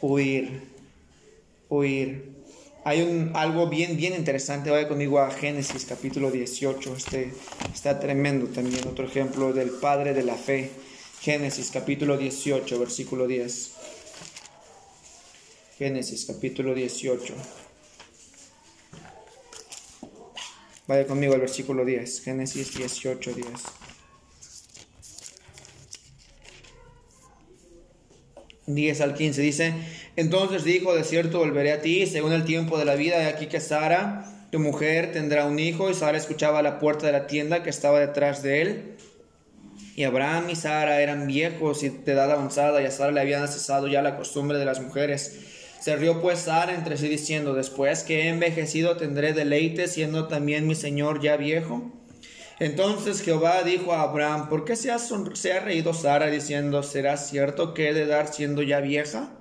[0.00, 0.62] huir
[1.68, 2.30] oír.
[2.84, 4.70] Hay un, algo bien, bien interesante.
[4.70, 6.96] Vaya conmigo a Génesis capítulo 18.
[6.96, 7.32] Este
[7.74, 8.86] está tremendo también.
[8.86, 10.70] Otro ejemplo del Padre de la Fe.
[11.20, 13.72] Génesis capítulo 18, versículo 10.
[15.78, 17.34] Génesis capítulo 18.
[20.90, 22.24] Vaya conmigo al versículo 10.
[22.24, 23.46] Génesis 18, 10.
[28.66, 29.72] 10 al 15 dice,
[30.16, 33.46] entonces dijo, de cierto volveré a ti según el tiempo de la vida, de aquí
[33.46, 37.62] que Sara, tu mujer, tendrá un hijo, y Sara escuchaba la puerta de la tienda
[37.62, 38.96] que estaba detrás de él.
[39.94, 43.46] Y Abraham y Sara eran viejos y de edad avanzada, y a Sara le habían
[43.46, 45.38] cesado ya la costumbre de las mujeres.
[45.80, 50.66] Se rió pues Sara entre sí diciendo, después que he envejecido tendré deleite, siendo también
[50.66, 51.90] mi señor ya viejo.
[52.58, 57.16] Entonces Jehová dijo a Abraham, ¿por qué se ha, se ha reído Sara diciendo, ¿será
[57.16, 59.32] cierto que he de dar siendo ya vieja?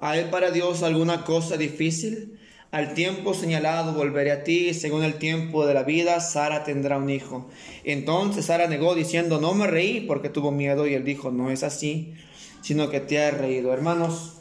[0.00, 2.38] ¿Hay para Dios alguna cosa difícil?
[2.70, 7.10] Al tiempo señalado volveré a ti, según el tiempo de la vida, Sara tendrá un
[7.10, 7.50] hijo.
[7.84, 11.62] Entonces Sara negó diciendo, no me reí porque tuvo miedo, y él dijo, no es
[11.64, 12.14] así,
[12.62, 13.74] sino que te has reído.
[13.74, 14.39] Hermanos,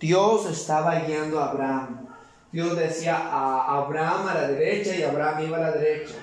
[0.00, 2.06] Dios estaba guiando a Abraham.
[2.52, 6.14] Dios decía a Abraham a la derecha y Abraham iba a la derecha.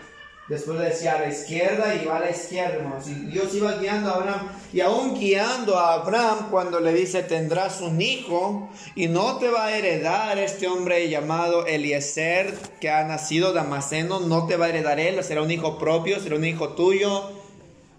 [0.48, 4.48] Después decía a la izquierda y va a la izquierda, Dios iba guiando a Abraham.
[4.72, 9.66] Y aún guiando a Abraham cuando le dice, tendrás un hijo y no te va
[9.66, 14.20] a heredar este hombre llamado Eliezer que ha nacido Damaseno.
[14.20, 17.45] No te va a heredar él, será un hijo propio, será un hijo tuyo.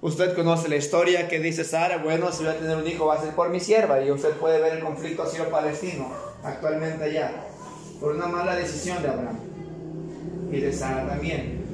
[0.02, 3.14] Usted conoce la historia que dice Sara, bueno, si voy a tener un hijo va
[3.14, 4.02] a ser por mi sierva.
[4.02, 6.12] Y usted puede ver el conflicto asilo-palestino
[6.44, 7.32] actualmente allá.
[8.00, 9.38] Por una mala decisión de Abraham.
[10.52, 11.64] Y de Sara también.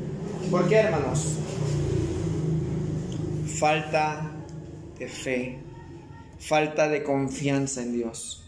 [0.51, 1.39] ¿Por qué, hermanos?
[3.59, 4.31] Falta
[4.99, 5.59] de fe,
[6.39, 8.45] falta de confianza en Dios.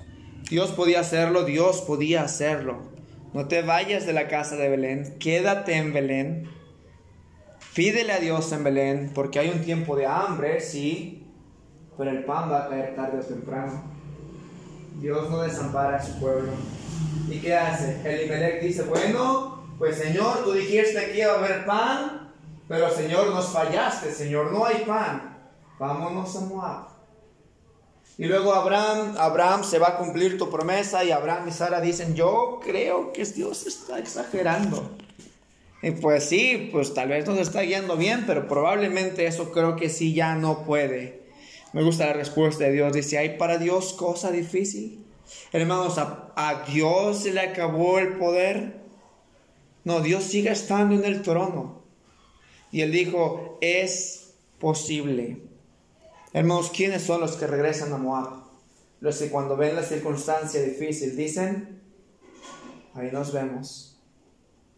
[0.49, 2.79] Dios podía hacerlo, Dios podía hacerlo.
[3.33, 6.49] No te vayas de la casa de Belén, quédate en Belén.
[7.75, 11.27] Pídele a Dios en Belén, porque hay un tiempo de hambre, sí,
[11.99, 13.83] pero el pan va a caer tarde o temprano.
[15.01, 16.53] Dios no desampara a su pueblo.
[17.29, 18.01] ¿Y qué hace?
[18.05, 22.33] Elimelech dice, bueno, pues Señor, tú dijiste que iba a haber pan,
[22.68, 25.37] pero Señor, nos fallaste, Señor, no hay pan.
[25.81, 26.89] Vámonos a Moab.
[28.16, 32.14] Y luego Abraham, Abraham se va a cumplir tu promesa y Abraham y Sara dicen,
[32.14, 34.91] yo creo que Dios está exagerando.
[36.01, 40.14] Pues sí, pues tal vez nos está guiando bien, pero probablemente eso creo que sí
[40.14, 41.24] ya no puede.
[41.72, 42.93] Me gusta la respuesta de Dios.
[42.93, 45.05] Dice, ¿hay para Dios cosa difícil?
[45.53, 48.80] Hermanos, a, a Dios se le acabó el poder.
[49.85, 51.82] No, Dios sigue estando en el trono.
[52.70, 55.43] Y él dijo, es posible.
[56.32, 58.45] Hermanos, ¿quiénes son los que regresan a Moab?
[59.01, 61.80] Los que cuando ven la circunstancia difícil dicen,
[62.95, 63.94] ahí nos vemos,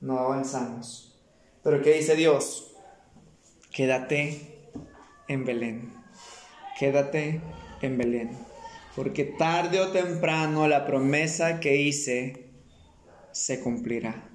[0.00, 1.18] no avanzamos.
[1.62, 2.74] Pero ¿qué dice Dios?
[3.72, 4.70] Quédate
[5.28, 5.92] en Belén,
[6.78, 7.40] quédate
[7.82, 8.30] en Belén,
[8.94, 12.50] porque tarde o temprano la promesa que hice
[13.32, 14.30] se cumplirá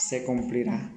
[0.00, 0.90] se cumplirá.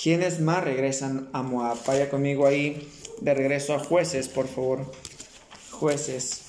[0.00, 1.78] ¿Quiénes más regresan a Moab?
[1.86, 2.88] Vaya conmigo ahí
[3.20, 4.92] de regreso a jueces, por favor.
[5.70, 6.45] Jueces.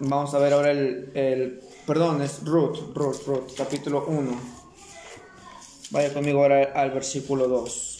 [0.00, 4.40] Vamos a ver ahora el, el perdón, es Ruth, Ruth, Ruth, capítulo 1.
[5.90, 7.94] Vaya conmigo ahora al versículo 2.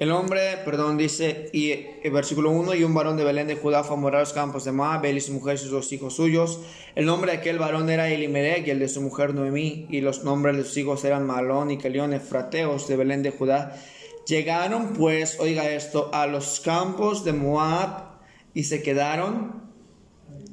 [0.00, 1.70] El hombre, perdón, dice, y
[2.02, 4.32] el versículo 1, y un varón de Belén de Judá fue a morar a los
[4.32, 6.60] campos de Moab, él y su mujer y sus dos hijos suyos.
[6.96, 10.24] El nombre de aquel varón era Elimelech y el de su mujer Noemí, y los
[10.24, 13.80] nombres de sus hijos eran Malón y Calión, efrateos de Belén de Judá.
[14.26, 18.18] Llegaron pues, oiga esto, a los campos de Moab
[18.52, 19.65] y se quedaron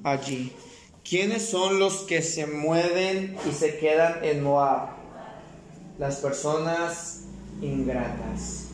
[0.04, 0.52] allí.
[1.08, 4.90] ¿Quiénes son los que se mueven y se quedan en Moab?
[6.00, 7.26] Las personas
[7.62, 8.70] ingratas,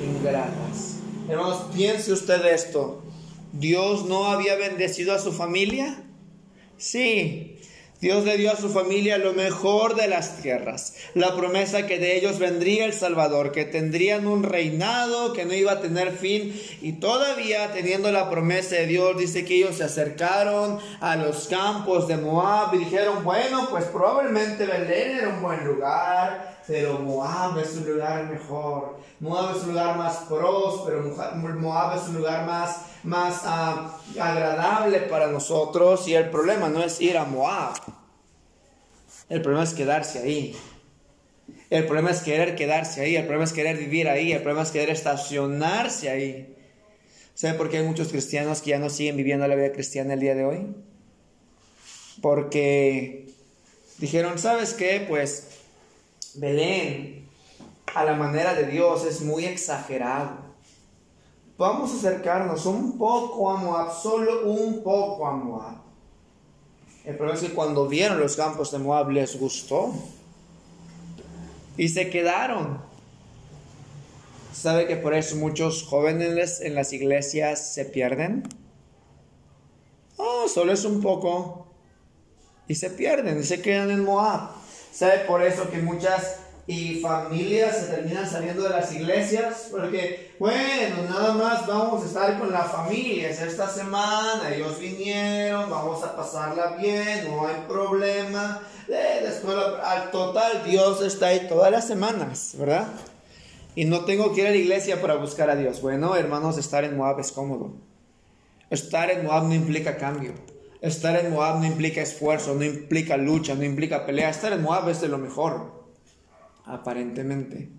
[0.00, 0.98] ingratas.
[1.28, 3.02] Hermanos, piense usted esto.
[3.52, 6.02] ¿Dios no había bendecido a su familia?
[6.76, 7.56] Sí,
[8.04, 12.18] Dios le dio a su familia lo mejor de las tierras, la promesa que de
[12.18, 16.54] ellos vendría el Salvador, que tendrían un reinado que no iba a tener fin.
[16.82, 22.06] Y todavía teniendo la promesa de Dios, dice que ellos se acercaron a los campos
[22.06, 27.76] de Moab y dijeron, bueno, pues probablemente Belén era un buen lugar, pero Moab es
[27.76, 33.42] un lugar mejor, Moab es un lugar más próspero, Moab es un lugar más, más
[33.44, 37.74] ah, agradable para nosotros y el problema no es ir a Moab,
[39.28, 40.56] el problema es quedarse ahí.
[41.70, 44.70] El problema es querer quedarse ahí, el problema es querer vivir ahí, el problema es
[44.70, 46.54] querer estacionarse ahí.
[47.34, 50.20] ¿Sabe por qué hay muchos cristianos que ya no siguen viviendo la vida cristiana el
[50.20, 50.66] día de hoy?
[52.22, 53.26] Porque
[53.98, 55.04] dijeron, ¿sabes qué?
[55.08, 55.48] Pues
[56.34, 57.28] Belén,
[57.94, 60.44] a la manera de Dios, es muy exagerado.
[61.56, 65.76] Vamos a acercarnos un poco a Moab, solo un poco a Moab.
[67.04, 69.92] El problema es que cuando vieron los campos de Moab les gustó
[71.76, 72.82] y se quedaron.
[74.52, 78.48] ¿Sabe que por eso muchos jóvenes en las iglesias se pierden?
[80.16, 81.68] Oh, solo es un poco.
[82.66, 84.63] Y se pierden y se quedan en Moab.
[84.94, 86.36] ¿Sabe por eso que muchas
[86.68, 89.66] y familias se terminan saliendo de las iglesias?
[89.72, 96.04] Porque, bueno, nada más vamos a estar con la familia esta semana, ellos vinieron, vamos
[96.04, 98.62] a pasarla bien, no hay problema.
[98.86, 102.86] después, al total, Dios está ahí todas las semanas, ¿verdad?
[103.74, 105.82] Y no tengo que ir a la iglesia para buscar a Dios.
[105.82, 107.72] Bueno, hermanos, estar en Moab es cómodo.
[108.70, 110.53] Estar en Moab no implica cambio.
[110.84, 114.28] Estar en Moab no implica esfuerzo, no implica lucha, no implica pelea.
[114.28, 115.82] Estar en Moab es de lo mejor.
[116.66, 117.70] Aparentemente.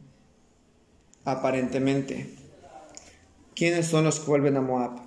[1.24, 2.34] Aparentemente.
[3.54, 5.02] ¿Quiénes son los que vuelven a Moab?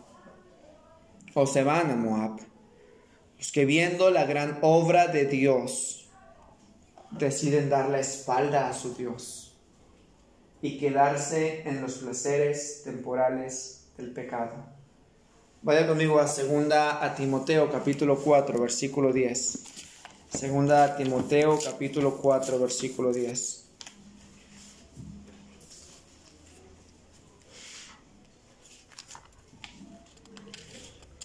[1.34, 2.38] O se van a Moab.
[3.36, 6.09] Los que viendo la gran obra de Dios
[7.11, 9.59] deciden dar la espalda a su Dios
[10.62, 14.78] y quedarse en los placeres temporales del pecado.
[15.61, 19.59] Vaya conmigo a segunda a Timoteo capítulo 4 versículo 10.
[20.30, 23.64] Segunda a Timoteo capítulo 4 versículo 10.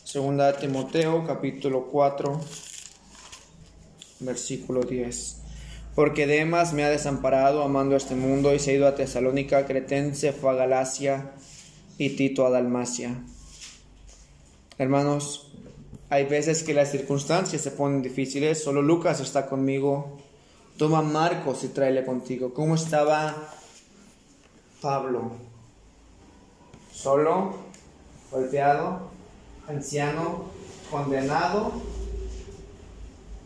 [0.03, 2.41] Segunda a Timoteo capítulo 4
[4.21, 5.37] versículo 10.
[5.93, 10.33] Porque Demas me ha desamparado amando este mundo y se ha ido a Tesalónica, Cretense
[10.33, 11.33] fue a Galacia
[11.99, 13.15] y Tito a Dalmacia.
[14.77, 15.51] Hermanos,
[16.09, 18.63] hay veces que las circunstancias se ponen difíciles.
[18.63, 20.17] Solo Lucas está conmigo.
[20.77, 22.53] Toma Marcos y tráele contigo.
[22.55, 23.49] ¿Cómo estaba
[24.81, 25.33] Pablo?
[26.91, 27.55] Solo,
[28.31, 29.11] golpeado,
[29.67, 30.45] anciano,
[30.89, 31.73] condenado.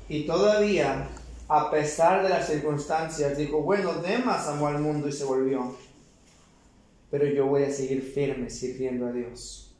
[0.07, 1.09] Y todavía,
[1.49, 5.75] a pesar de las circunstancias, dijo, bueno, Demas amó al mundo y se volvió.
[7.11, 9.75] Pero yo voy a seguir firme sirviendo a Dios.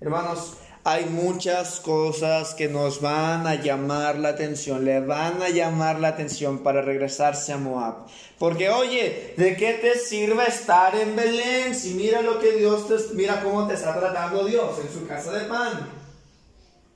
[0.00, 6.00] Hermanos, hay muchas cosas que nos van a llamar la atención, le van a llamar
[6.00, 8.06] la atención para regresarse a Moab.
[8.38, 12.96] Porque oye, ¿de qué te sirve estar en Belén si mira lo que Dios te,
[13.14, 15.88] mira cómo te está tratando Dios en su casa de pan?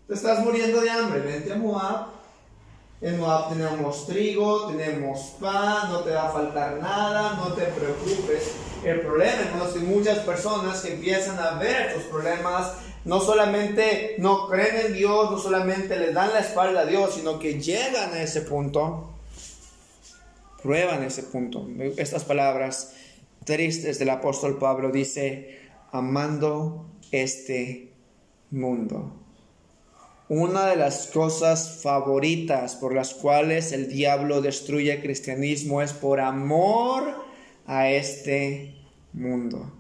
[0.09, 2.07] Te estás muriendo de hambre, vente a Moab.
[3.01, 8.53] En Moab tenemos trigo, tenemos pan, no te va a faltar nada, no te preocupes.
[8.82, 12.72] El problema es que muchas personas que empiezan a ver estos problemas
[13.07, 17.38] no solamente no creen en Dios, no solamente le dan la espalda a Dios, sino
[17.38, 19.14] que llegan a ese punto,
[20.61, 21.68] prueban ese punto.
[21.96, 22.94] Estas palabras
[23.44, 25.61] tristes del apóstol Pablo dice,
[25.92, 27.92] amando este
[28.50, 29.12] mundo.
[30.28, 36.18] Una de las cosas favoritas por las cuales el diablo destruye el cristianismo es por
[36.18, 37.04] amor
[37.68, 38.74] a este
[39.12, 39.72] mundo.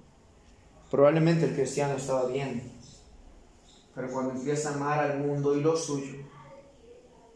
[0.88, 2.75] Probablemente el cristiano estaba bien,
[3.96, 6.18] pero cuando empieza a amar al mundo y lo suyo,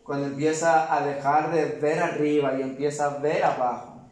[0.05, 4.03] cuando empieza a dejar de ver arriba y empieza a ver abajo,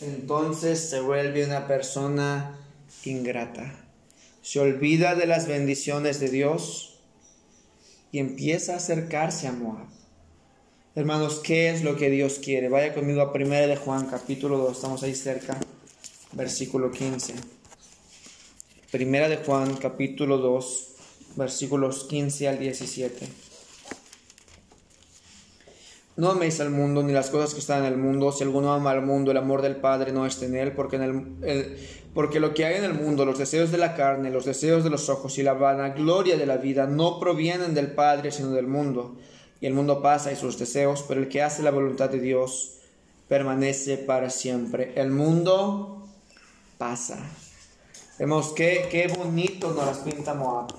[0.00, 2.56] entonces se vuelve una persona
[3.04, 3.74] ingrata.
[4.42, 7.00] Se olvida de las bendiciones de Dios
[8.12, 9.88] y empieza a acercarse a Moab.
[10.94, 12.68] Hermanos, ¿qué es lo que Dios quiere?
[12.68, 15.58] Vaya conmigo a 1 de Juan capítulo 2, estamos ahí cerca.
[16.32, 17.34] versículo 15.
[18.92, 20.95] Primera de Juan, capítulo 2,
[21.36, 23.28] versículos 15 al 17.
[26.16, 28.32] No améis al mundo ni las cosas que están en el mundo.
[28.32, 31.02] Si alguno ama al mundo, el amor del Padre no está en él, porque, en
[31.02, 31.76] el,
[32.14, 34.88] porque lo que hay en el mundo, los deseos de la carne, los deseos de
[34.88, 39.16] los ojos y la vanagloria de la vida, no provienen del Padre, sino del mundo.
[39.60, 42.78] Y el mundo pasa y sus deseos, pero el que hace la voluntad de Dios
[43.28, 44.92] permanece para siempre.
[44.96, 46.06] El mundo
[46.78, 47.18] pasa.
[48.18, 50.72] Vemos qué, qué bonito nos las pinta Moab.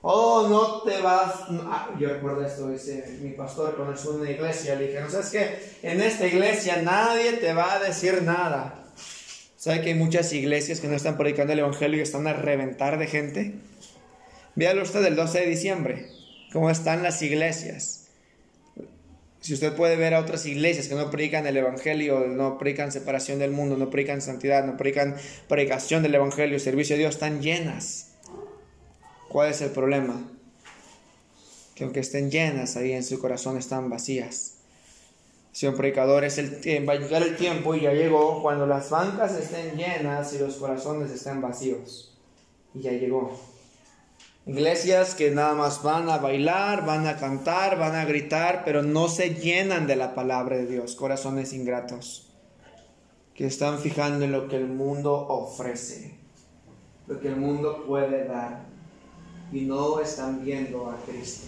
[0.00, 1.34] Oh, no te vas.
[1.50, 4.76] Ah, yo recuerdo esto, dice mi pastor cuando estuvo en una iglesia.
[4.76, 8.84] Le dije, no sabes que en esta iglesia nadie te va a decir nada.
[9.56, 12.98] ¿Sabe que hay muchas iglesias que no están predicando el evangelio y están a reventar
[12.98, 13.54] de gente?
[14.54, 16.06] Véalo usted el 12 de diciembre,
[16.52, 18.06] cómo están las iglesias.
[19.40, 23.40] Si usted puede ver a otras iglesias que no predican el evangelio, no predican separación
[23.40, 25.16] del mundo, no predican santidad, no predican
[25.48, 28.08] predicación del evangelio, servicio a Dios, están llenas
[29.28, 30.14] ¿Cuál es el problema?
[31.74, 34.54] Que aunque estén llenas, ahí en su corazón están vacías.
[35.62, 39.34] Un predicador es el va a llegar el tiempo y ya llegó cuando las bancas
[39.34, 42.16] estén llenas y los corazones estén vacíos.
[42.74, 43.36] Y ya llegó.
[44.46, 49.08] Iglesias que nada más van a bailar, van a cantar, van a gritar, pero no
[49.08, 50.94] se llenan de la palabra de Dios.
[50.94, 52.28] Corazones ingratos
[53.34, 56.18] que están fijando en lo que el mundo ofrece,
[57.08, 58.67] lo que el mundo puede dar
[59.52, 61.46] y no están viendo a Cristo.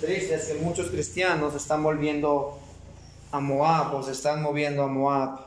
[0.00, 2.58] Triste es que muchos cristianos están volviendo
[3.30, 5.46] a Moab o se están moviendo a Moab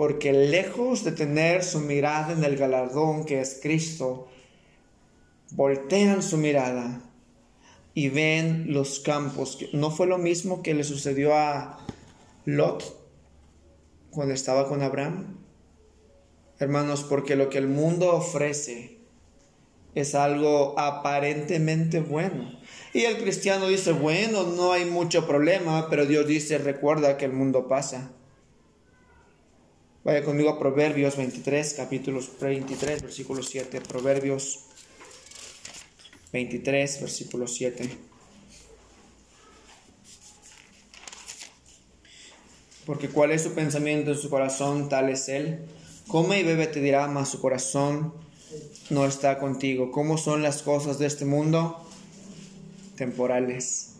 [0.00, 4.28] porque lejos de tener su mirada en el galardón que es Cristo,
[5.50, 7.02] voltean su mirada
[7.92, 9.58] y ven los campos.
[9.74, 11.86] ¿No fue lo mismo que le sucedió a
[12.46, 12.82] Lot
[14.10, 15.36] cuando estaba con Abraham?
[16.58, 18.99] Hermanos, porque lo que el mundo ofrece
[19.94, 22.58] es algo aparentemente bueno.
[22.92, 27.32] Y el cristiano dice, bueno, no hay mucho problema, pero Dios dice, recuerda que el
[27.32, 28.10] mundo pasa.
[30.02, 33.80] Vaya conmigo a Proverbios 23, capítulos 23, versículo 7.
[33.82, 34.60] Proverbios
[36.32, 37.90] 23, versículo 7.
[42.86, 45.66] Porque cuál es su pensamiento en su corazón, tal es él.
[46.08, 48.14] Come y bebe te dirá, mas su corazón
[48.90, 49.90] no está contigo.
[49.92, 51.84] ¿Cómo son las cosas de este mundo?
[52.96, 53.94] Temporales.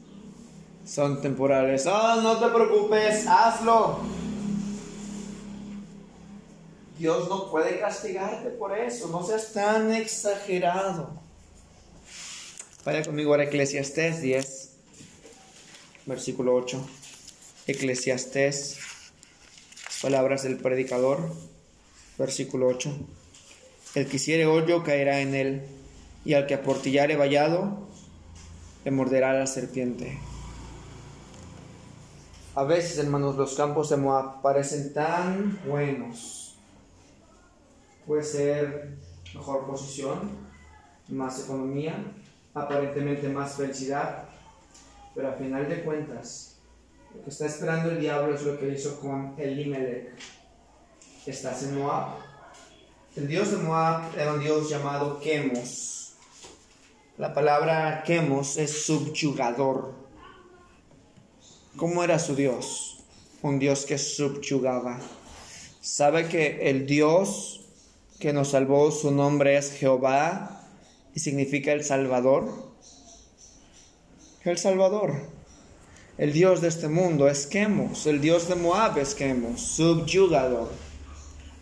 [0.85, 1.87] Son temporales.
[1.87, 4.01] Oh, no te preocupes, hazlo.
[6.99, 9.09] Dios no puede castigarte por eso.
[9.09, 11.11] No seas tan exagerado.
[12.85, 14.71] Vaya conmigo a Eclesiastés 10,
[16.07, 16.85] versículo 8.
[17.67, 18.79] Eclesiastés,
[20.03, 21.31] palabras del predicador,
[22.19, 22.91] versículo 8.
[23.95, 25.63] El que hiciere hoyo caerá en él,
[26.25, 27.89] y al que aportillare vallado,
[28.85, 30.17] le morderá la serpiente.
[32.55, 36.57] A veces, hermanos, los campos de Moab parecen tan buenos.
[38.07, 38.97] Puede ser
[39.35, 40.31] mejor posición,
[41.09, 41.97] más economía,
[42.55, 44.25] aparentemente más felicidad,
[45.15, 46.59] pero a final de cuentas,
[47.13, 50.11] lo que está esperando el diablo es lo que hizo con Elimelech.
[51.27, 52.30] Estás en Moab,
[53.17, 56.13] el dios de Moab era un dios llamado Chemos.
[57.19, 59.93] La palabra Chemos es subyugador.
[61.77, 63.03] ¿Cómo era su dios?
[63.43, 65.01] Un dios que subyugaba.
[65.81, 67.67] ¿Sabe que el dios
[68.21, 70.63] que nos salvó, su nombre es Jehová
[71.15, 72.71] y significa el Salvador?
[74.45, 75.15] El Salvador.
[76.17, 78.07] El dios de este mundo es Chemos.
[78.07, 80.90] El dios de Moab es Chemos, subyugador.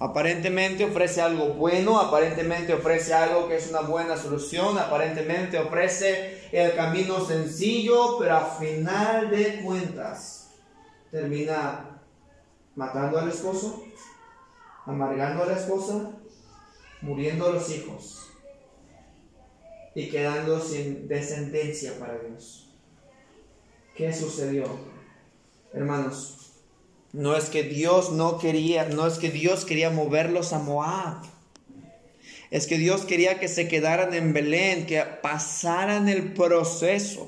[0.00, 6.76] Aparentemente ofrece algo bueno, aparentemente ofrece algo que es una buena solución, aparentemente ofrece el
[6.76, 10.50] camino sencillo, pero a final de cuentas
[11.10, 12.00] termina
[12.76, 13.82] matando al esposo,
[14.86, 16.12] amargando a la esposa,
[17.00, 18.30] muriendo los hijos
[19.96, 22.68] y quedando sin descendencia para Dios.
[23.96, 24.64] ¿Qué sucedió?
[25.72, 26.37] Hermanos,
[27.18, 31.16] no es que Dios no quería, no es que Dios quería moverlos a Moab.
[32.52, 37.26] Es que Dios quería que se quedaran en Belén, que pasaran el proceso.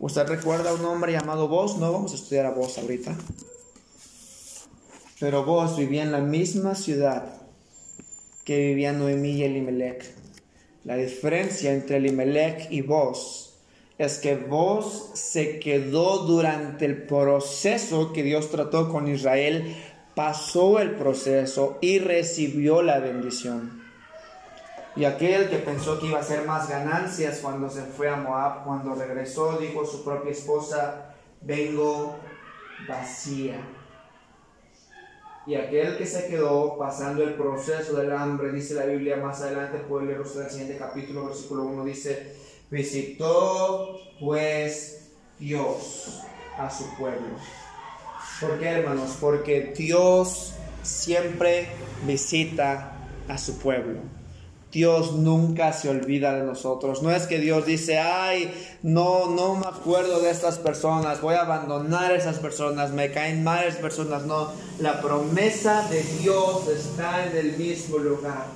[0.00, 1.78] ¿Usted recuerda a un hombre llamado Vos?
[1.78, 3.16] No vamos a estudiar a Vos ahorita.
[5.20, 7.32] Pero Vos vivía en la misma ciudad
[8.44, 10.04] que vivían Noemí y Elimelech.
[10.82, 13.49] La diferencia entre Elimelech y Vos
[14.00, 19.76] es que vos se quedó durante el proceso que Dios trató con Israel
[20.14, 23.82] pasó el proceso y recibió la bendición.
[24.96, 28.64] Y aquel que pensó que iba a ser más ganancias cuando se fue a Moab,
[28.64, 32.16] cuando regresó, dijo a su propia esposa, vengo
[32.88, 33.60] vacía.
[35.46, 39.78] Y aquel que se quedó pasando el proceso del hambre, dice la Biblia más adelante,
[39.78, 42.39] puede leer usted el siguiente capítulo, versículo 1, dice,
[42.70, 46.20] visitó pues Dios
[46.58, 47.36] a su pueblo.
[48.40, 49.16] ¿Por qué, hermanos?
[49.20, 51.68] Porque Dios siempre
[52.06, 52.92] visita
[53.28, 54.00] a su pueblo.
[54.72, 57.02] Dios nunca se olvida de nosotros.
[57.02, 58.52] No es que Dios dice, ay,
[58.82, 63.42] no, no me acuerdo de estas personas, voy a abandonar a esas personas, me caen
[63.42, 64.24] mal esas personas.
[64.26, 68.46] No, la promesa de Dios está en el mismo lugar.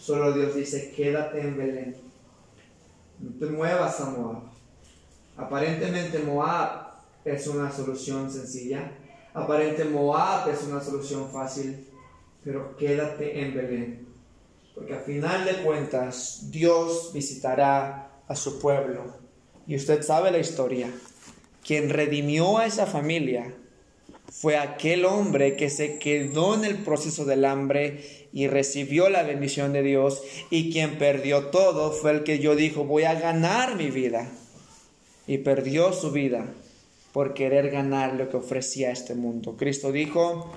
[0.00, 2.05] Solo Dios dice, quédate en Belén.
[3.20, 4.42] No te muevas a Moab.
[5.36, 6.88] Aparentemente Moab
[7.24, 8.92] es una solución sencilla.
[9.34, 11.86] Aparentemente Moab es una solución fácil.
[12.44, 14.06] Pero quédate en Belén
[14.76, 19.06] porque a final de cuentas Dios visitará a su pueblo.
[19.66, 20.92] Y usted sabe la historia.
[21.66, 23.54] Quien redimió a esa familia
[24.40, 29.72] fue aquel hombre que se quedó en el proceso del hambre y recibió la bendición
[29.72, 30.22] de Dios.
[30.50, 34.30] Y quien perdió todo fue el que yo dijo, voy a ganar mi vida.
[35.26, 36.46] Y perdió su vida
[37.12, 39.56] por querer ganar lo que ofrecía este mundo.
[39.56, 40.52] Cristo dijo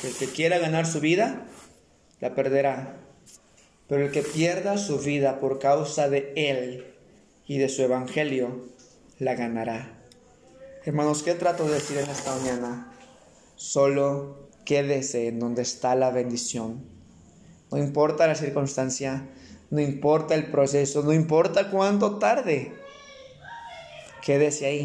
[0.00, 1.46] que el que quiera ganar su vida,
[2.20, 3.02] la perderá
[3.92, 6.86] pero el que pierda su vida por causa de Él
[7.46, 8.64] y de su Evangelio,
[9.18, 9.98] la ganará.
[10.86, 12.91] Hermanos, ¿qué trato de decir en esta mañana?
[13.62, 16.84] Solo quédese en donde está la bendición.
[17.70, 19.28] No importa la circunstancia,
[19.70, 22.72] no importa el proceso, no importa cuánto tarde.
[24.20, 24.84] Quédese ahí.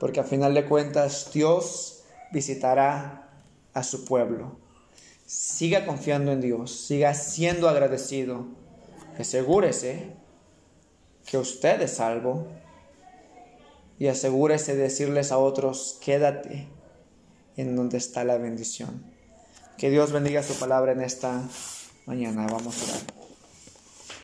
[0.00, 3.28] Porque a final de cuentas Dios visitará
[3.74, 4.62] a su pueblo
[5.32, 8.48] siga confiando en Dios, siga siendo agradecido.
[9.18, 10.10] Asegúrese
[11.24, 12.48] que usted es salvo
[13.98, 16.68] y asegúrese de decirles a otros, quédate
[17.56, 19.02] en donde está la bendición.
[19.78, 21.42] Que Dios bendiga su palabra en esta
[22.06, 22.46] mañana.
[22.50, 23.21] Vamos a orar.